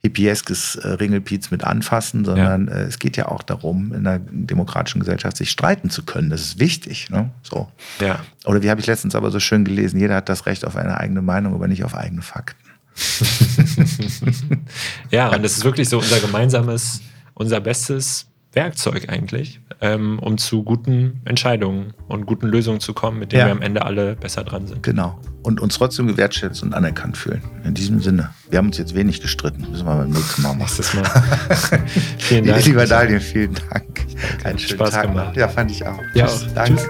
[0.02, 2.74] hippieskes äh, Ringelpiez mit anfassen, sondern ja.
[2.74, 6.28] äh, es geht ja auch darum, in einer demokratischen Gesellschaft sich streiten zu können.
[6.28, 7.08] Das ist wichtig.
[7.10, 7.30] Ne?
[7.42, 7.70] So.
[8.00, 8.20] Ja.
[8.44, 10.98] Oder wie habe ich letztens aber so schön gelesen, jeder hat das Recht auf eine
[10.98, 12.58] eigene Meinung, aber nicht auf eigene Fakten.
[15.10, 17.00] ja, und das ist wirklich so unser gemeinsames,
[17.34, 23.32] unser bestes Werkzeug eigentlich, ähm, um zu guten Entscheidungen und guten Lösungen zu kommen, mit
[23.32, 23.46] denen ja.
[23.46, 24.82] wir am Ende alle besser dran sind.
[24.82, 25.18] Genau.
[25.42, 27.42] Und uns trotzdem gewertschätzt und anerkannt fühlen.
[27.64, 28.30] In diesem Sinne.
[28.50, 29.66] Wir haben uns jetzt wenig gestritten.
[29.70, 30.58] Müssen wir beim nächsten Mal machen.
[30.58, 31.04] Nächstes Mal.
[32.18, 32.64] vielen Dank.
[32.64, 34.06] Lieber Daniel, vielen Dank.
[34.44, 35.02] Einen schönen Spaß Tag.
[35.04, 35.36] Gemacht.
[35.36, 35.98] Ja, fand ich auch.
[36.14, 36.46] Ja, Tschüss.
[36.54, 36.76] Danke.
[36.76, 36.88] Tschüss.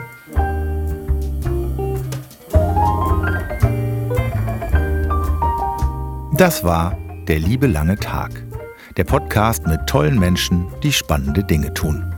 [6.36, 6.98] Das war
[7.28, 8.44] Der liebe lange Tag.
[8.96, 12.12] Der Podcast mit tollen Menschen, die spannende Dinge tun.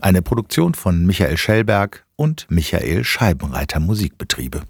[0.00, 4.62] Eine Produktion von Michael Schellberg und Michael Scheibenreiter Musikbetriebe.